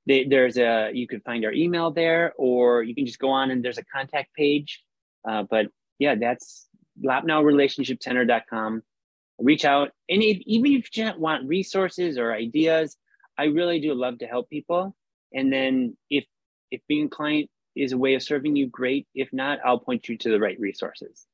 they, 0.06 0.26
there's 0.26 0.58
a 0.58 0.92
you 0.94 1.08
could 1.08 1.24
find 1.24 1.46
our 1.46 1.54
email 1.54 1.92
there, 1.92 2.34
or 2.38 2.84
you 2.84 2.94
can 2.94 3.06
just 3.06 3.20
go 3.20 3.30
on 3.30 3.50
and 3.50 3.63
there's 3.63 3.78
a 3.78 3.86
contact 3.86 4.34
page. 4.36 4.84
Uh, 5.28 5.44
but 5.50 5.68
yeah, 6.00 6.16
that's 6.16 6.68
loppnowrelationshipcenter.com. 7.04 8.84
Reach 9.39 9.65
out, 9.65 9.91
and 10.10 10.23
if, 10.23 10.39
even 10.45 10.73
if 10.73 10.95
you 10.97 11.12
want 11.17 11.47
resources 11.47 12.17
or 12.17 12.34
ideas, 12.34 12.97
I 13.38 13.45
really 13.45 13.80
do 13.80 13.93
love 13.93 14.19
to 14.19 14.26
help 14.26 14.50
people. 14.50 14.95
And 15.34 15.54
then 15.54 15.95
if 16.10 16.26
if 16.71 16.82
being 16.88 17.06
a 17.06 17.10
client 17.10 17.50
is 17.76 17.91
a 17.91 17.97
way 17.97 18.15
of 18.15 18.23
serving 18.23 18.56
you, 18.56 18.67
great. 18.67 19.08
If 19.13 19.32
not, 19.32 19.60
I'll 19.63 19.80
point 19.80 20.10
you 20.10 20.17
to 20.17 20.30
the 20.30 20.39
right 20.39 20.60
resources. 20.60 21.28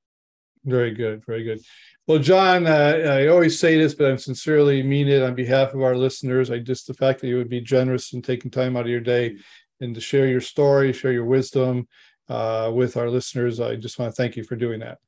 Very 0.65 0.91
good, 0.91 1.25
very 1.25 1.43
good. 1.43 1.59
Well, 2.07 2.19
John, 2.19 2.67
uh, 2.67 2.69
I 3.05 3.27
always 3.27 3.59
say 3.59 3.77
this, 3.77 3.95
but 3.95 4.11
I 4.11 4.15
sincerely 4.15 4.81
mean 4.83 5.07
it 5.07 5.21
on 5.21 5.35
behalf 5.35 5.73
of 5.73 5.81
our 5.81 5.95
listeners. 5.95 6.51
I 6.51 6.59
just 6.59 6.87
the 6.87 6.93
fact 6.93 7.21
that 7.21 7.27
you 7.27 7.37
would 7.37 7.49
be 7.49 7.61
generous 7.61 8.13
in 8.13 8.21
taking 8.21 8.51
time 8.51 8.77
out 8.77 8.85
of 8.85 8.91
your 8.91 8.99
day 8.99 9.37
and 9.81 9.95
to 9.95 10.01
share 10.01 10.27
your 10.27 10.41
story, 10.41 10.93
share 10.93 11.11
your 11.11 11.25
wisdom 11.25 11.87
uh, 12.29 12.71
with 12.73 12.95
our 12.95 13.09
listeners. 13.09 13.59
I 13.59 13.75
just 13.75 13.99
want 13.99 14.13
to 14.13 14.15
thank 14.15 14.35
you 14.35 14.43
for 14.43 14.55
doing 14.55 14.79
that. 14.79 14.99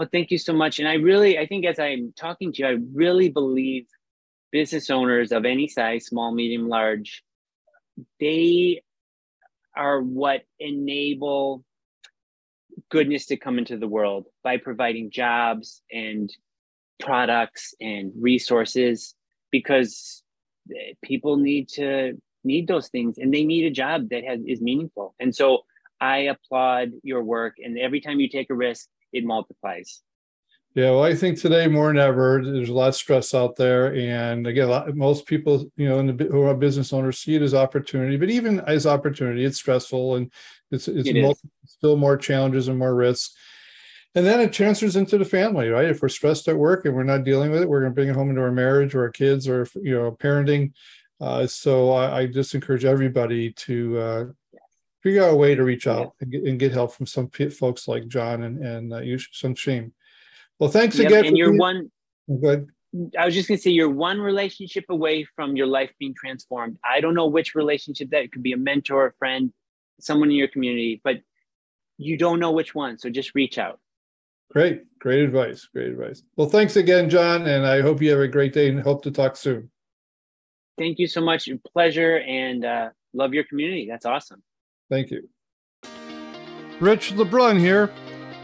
Well, 0.00 0.08
thank 0.10 0.30
you 0.30 0.38
so 0.38 0.54
much. 0.54 0.78
And 0.78 0.88
I 0.88 0.94
really, 0.94 1.38
I 1.38 1.44
think 1.44 1.66
as 1.66 1.78
I'm 1.78 2.14
talking 2.16 2.54
to 2.54 2.62
you, 2.62 2.68
I 2.68 2.76
really 2.94 3.28
believe 3.28 3.86
business 4.50 4.88
owners 4.88 5.30
of 5.30 5.44
any 5.44 5.68
size, 5.68 6.06
small, 6.06 6.32
medium, 6.32 6.70
large, 6.70 7.22
they 8.18 8.82
are 9.76 10.00
what 10.00 10.44
enable 10.58 11.66
goodness 12.88 13.26
to 13.26 13.36
come 13.36 13.58
into 13.58 13.76
the 13.76 13.86
world 13.86 14.24
by 14.42 14.56
providing 14.56 15.10
jobs 15.10 15.82
and 15.92 16.34
products 16.98 17.74
and 17.78 18.10
resources 18.16 19.14
because 19.50 20.22
people 21.04 21.36
need 21.36 21.68
to 21.68 22.18
need 22.42 22.66
those 22.68 22.88
things 22.88 23.18
and 23.18 23.34
they 23.34 23.44
need 23.44 23.66
a 23.66 23.70
job 23.70 24.08
that 24.08 24.24
has 24.24 24.40
is 24.46 24.62
meaningful 24.62 25.14
and 25.20 25.36
so 25.36 25.58
i 26.00 26.20
applaud 26.20 26.90
your 27.02 27.22
work 27.22 27.56
and 27.62 27.78
every 27.78 28.00
time 28.00 28.18
you 28.18 28.30
take 28.30 28.48
a 28.48 28.54
risk 28.54 28.88
it 29.12 29.24
multiplies 29.24 30.02
yeah, 30.74 30.90
well, 30.90 31.02
I 31.02 31.16
think 31.16 31.38
today 31.40 31.66
more 31.66 31.88
than 31.88 31.98
ever, 31.98 32.40
there's 32.44 32.68
a 32.68 32.72
lot 32.74 32.90
of 32.90 32.94
stress 32.94 33.34
out 33.34 33.56
there, 33.56 33.92
and 33.92 34.46
again, 34.46 34.68
lot, 34.68 34.94
most 34.94 35.26
people, 35.26 35.68
you 35.76 35.88
know, 35.88 36.12
the, 36.12 36.24
who 36.26 36.42
are 36.42 36.54
business 36.54 36.92
owners, 36.92 37.18
see 37.18 37.34
it 37.34 37.42
as 37.42 37.54
opportunity. 37.54 38.16
But 38.16 38.30
even 38.30 38.60
as 38.60 38.86
opportunity, 38.86 39.44
it's 39.44 39.58
stressful, 39.58 40.14
and 40.14 40.32
it's 40.70 40.86
it's 40.86 41.08
it 41.08 41.36
still 41.66 41.96
more 41.96 42.16
challenges 42.16 42.68
and 42.68 42.78
more 42.78 42.94
risks. 42.94 43.34
And 44.14 44.24
then 44.24 44.40
it 44.40 44.52
transfers 44.52 44.94
into 44.94 45.18
the 45.18 45.24
family, 45.24 45.68
right? 45.70 45.88
If 45.88 46.02
we're 46.02 46.08
stressed 46.08 46.46
at 46.46 46.56
work 46.56 46.84
and 46.84 46.94
we're 46.94 47.02
not 47.02 47.24
dealing 47.24 47.50
with 47.50 47.62
it, 47.62 47.68
we're 47.68 47.80
going 47.80 47.92
to 47.92 47.94
bring 47.94 48.08
it 48.08 48.16
home 48.16 48.30
into 48.30 48.42
our 48.42 48.52
marriage 48.52 48.94
or 48.94 49.02
our 49.02 49.10
kids 49.10 49.48
or 49.48 49.66
you 49.82 49.94
know 49.94 50.12
parenting. 50.12 50.72
Uh, 51.20 51.48
so 51.48 51.90
I, 51.90 52.20
I, 52.20 52.26
just 52.26 52.54
encourage 52.54 52.84
everybody 52.84 53.52
to 53.52 53.98
uh, 53.98 54.24
figure 55.02 55.22
out 55.22 55.32
a 55.32 55.36
way 55.36 55.54
to 55.54 55.64
reach 55.64 55.86
out 55.86 56.14
and 56.20 56.30
get, 56.30 56.44
and 56.44 56.58
get 56.58 56.72
help 56.72 56.92
from 56.92 57.06
some 57.06 57.28
folks 57.28 57.88
like 57.88 58.08
John 58.08 58.42
and 58.42 58.64
and 58.64 58.92
uh, 58.92 59.00
Sungshim. 59.00 59.92
Well, 60.58 60.70
thanks 60.70 60.98
yep, 60.98 61.08
again. 61.08 61.26
And 61.26 61.36
you're 61.36 61.50
being... 61.50 61.58
one. 61.58 61.90
Good. 62.40 62.68
I 63.18 63.24
was 63.24 63.34
just 63.34 63.48
gonna 63.48 63.58
say 63.58 63.70
you're 63.70 63.88
one 63.88 64.20
relationship 64.20 64.84
away 64.88 65.24
from 65.36 65.56
your 65.56 65.66
life 65.66 65.90
being 65.98 66.14
transformed. 66.14 66.78
I 66.84 67.00
don't 67.00 67.14
know 67.14 67.26
which 67.26 67.54
relationship 67.54 68.10
that 68.10 68.22
it 68.22 68.32
could 68.32 68.42
be 68.42 68.52
a 68.52 68.56
mentor, 68.56 69.06
a 69.06 69.12
friend, 69.14 69.52
someone 70.00 70.30
in 70.30 70.36
your 70.36 70.48
community, 70.48 71.00
but 71.02 71.20
you 71.98 72.16
don't 72.16 72.40
know 72.40 72.50
which 72.50 72.74
one. 72.74 72.98
So 72.98 73.10
just 73.10 73.34
reach 73.34 73.58
out. 73.58 73.78
Great, 74.50 74.82
great 74.98 75.22
advice. 75.22 75.68
Great 75.72 75.88
advice. 75.88 76.22
Well, 76.36 76.48
thanks 76.48 76.74
again, 76.74 77.08
John, 77.08 77.46
and 77.46 77.64
I 77.64 77.82
hope 77.82 78.02
you 78.02 78.10
have 78.10 78.20
a 78.20 78.26
great 78.26 78.52
day 78.52 78.68
and 78.68 78.80
hope 78.80 79.04
to 79.04 79.12
talk 79.12 79.36
soon. 79.36 79.70
Thank 80.76 80.98
you 80.98 81.06
so 81.06 81.20
much. 81.20 81.48
Pleasure 81.72 82.18
and 82.18 82.64
uh, 82.64 82.88
love 83.12 83.32
your 83.32 83.44
community. 83.44 83.86
That's 83.88 84.06
awesome. 84.06 84.42
Thank 84.90 85.10
you. 85.10 85.28
Rich 86.80 87.12
LeBrun 87.12 87.58
here. 87.58 87.90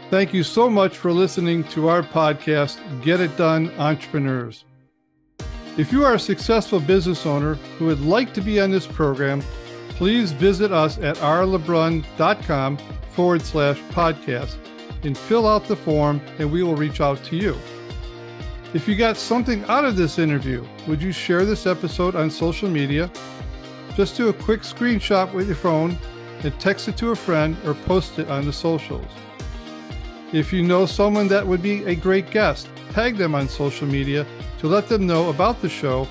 Thank 0.09 0.33
you 0.33 0.43
so 0.43 0.69
much 0.69 0.97
for 0.97 1.11
listening 1.11 1.65
to 1.65 1.89
our 1.89 2.01
podcast, 2.01 2.77
Get 3.03 3.19
It 3.19 3.35
Done 3.35 3.71
Entrepreneurs. 3.77 4.63
If 5.77 5.91
you 5.91 6.05
are 6.05 6.13
a 6.13 6.19
successful 6.19 6.79
business 6.79 7.25
owner 7.25 7.55
who 7.77 7.87
would 7.87 8.01
like 8.01 8.33
to 8.33 8.41
be 8.41 8.59
on 8.61 8.71
this 8.71 8.87
program, 8.87 9.43
please 9.89 10.31
visit 10.31 10.71
us 10.71 10.97
at 10.99 11.17
rlebrun.com 11.17 12.77
forward 13.11 13.41
slash 13.41 13.79
podcast 13.91 14.55
and 15.03 15.17
fill 15.17 15.47
out 15.47 15.67
the 15.67 15.75
form 15.75 16.21
and 16.39 16.51
we 16.51 16.63
will 16.63 16.75
reach 16.75 17.01
out 17.01 17.23
to 17.25 17.35
you. 17.35 17.57
If 18.73 18.87
you 18.87 18.95
got 18.95 19.17
something 19.17 19.63
out 19.65 19.85
of 19.85 19.95
this 19.95 20.19
interview, 20.19 20.65
would 20.87 21.01
you 21.01 21.11
share 21.11 21.45
this 21.45 21.65
episode 21.65 22.15
on 22.15 22.29
social 22.29 22.69
media? 22.69 23.11
Just 23.95 24.15
do 24.15 24.29
a 24.29 24.33
quick 24.33 24.61
screenshot 24.61 25.33
with 25.33 25.47
your 25.47 25.55
phone 25.55 25.97
and 26.43 26.59
text 26.59 26.87
it 26.87 26.97
to 26.97 27.11
a 27.11 27.15
friend 27.15 27.57
or 27.65 27.73
post 27.73 28.19
it 28.19 28.29
on 28.29 28.45
the 28.45 28.53
socials. 28.53 29.05
If 30.33 30.51
you 30.51 30.61
know 30.61 30.85
someone 30.85 31.27
that 31.29 31.47
would 31.47 31.61
be 31.61 31.85
a 31.85 31.95
great 31.95 32.31
guest, 32.31 32.67
tag 32.91 33.15
them 33.15 33.33
on 33.33 33.47
social 33.47 33.87
media 33.87 34.25
to 34.59 34.67
let 34.67 34.87
them 34.87 35.07
know 35.07 35.29
about 35.29 35.61
the 35.61 35.69
show. 35.69 36.07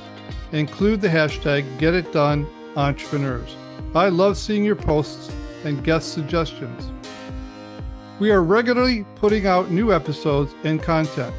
Include 0.52 1.00
the 1.00 1.08
hashtag 1.08 1.64
GetItDoneEntrepreneurs. 1.78 3.54
I 3.94 4.08
love 4.08 4.36
seeing 4.38 4.64
your 4.64 4.76
posts 4.76 5.30
and 5.64 5.82
guest 5.84 6.12
suggestions. 6.12 6.90
We 8.18 8.30
are 8.30 8.42
regularly 8.42 9.04
putting 9.16 9.46
out 9.46 9.70
new 9.70 9.92
episodes 9.92 10.54
and 10.64 10.82
content. 10.82 11.34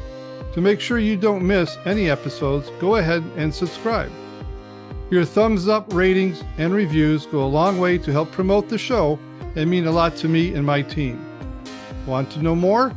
To 0.52 0.60
make 0.60 0.80
sure 0.80 0.98
you 0.98 1.16
don't 1.16 1.46
miss 1.46 1.76
any 1.84 2.10
episodes, 2.10 2.70
go 2.78 2.96
ahead 2.96 3.24
and 3.36 3.52
subscribe. 3.52 4.12
Your 5.10 5.24
thumbs 5.24 5.68
up, 5.68 5.92
ratings, 5.94 6.44
and 6.58 6.72
reviews 6.72 7.26
go 7.26 7.44
a 7.44 7.46
long 7.46 7.78
way 7.78 7.96
to 7.98 8.12
help 8.12 8.30
promote 8.30 8.68
the 8.68 8.78
show 8.78 9.18
and 9.56 9.70
mean 9.70 9.86
a 9.86 9.90
lot 9.90 10.16
to 10.16 10.28
me 10.28 10.54
and 10.54 10.66
my 10.66 10.82
team. 10.82 11.24
Want 12.06 12.30
to 12.32 12.42
know 12.42 12.54
more? 12.54 12.94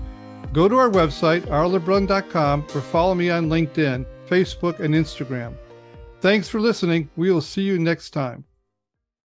Go 0.54 0.68
to 0.68 0.78
our 0.78 0.90
website, 0.90 1.42
rlebrun.com, 1.44 2.66
or 2.76 2.82
follow 2.82 3.16
me 3.16 3.30
on 3.30 3.50
LinkedIn, 3.50 4.06
Facebook, 4.28 4.80
and 4.82 4.94
Instagram. 4.94 5.54
Thanks 6.20 6.50
for 6.50 6.60
listening. 6.60 7.10
We 7.16 7.32
will 7.32 7.42
see 7.42 7.62
you 7.62 7.80
next 7.80 8.12
time. 8.12 8.44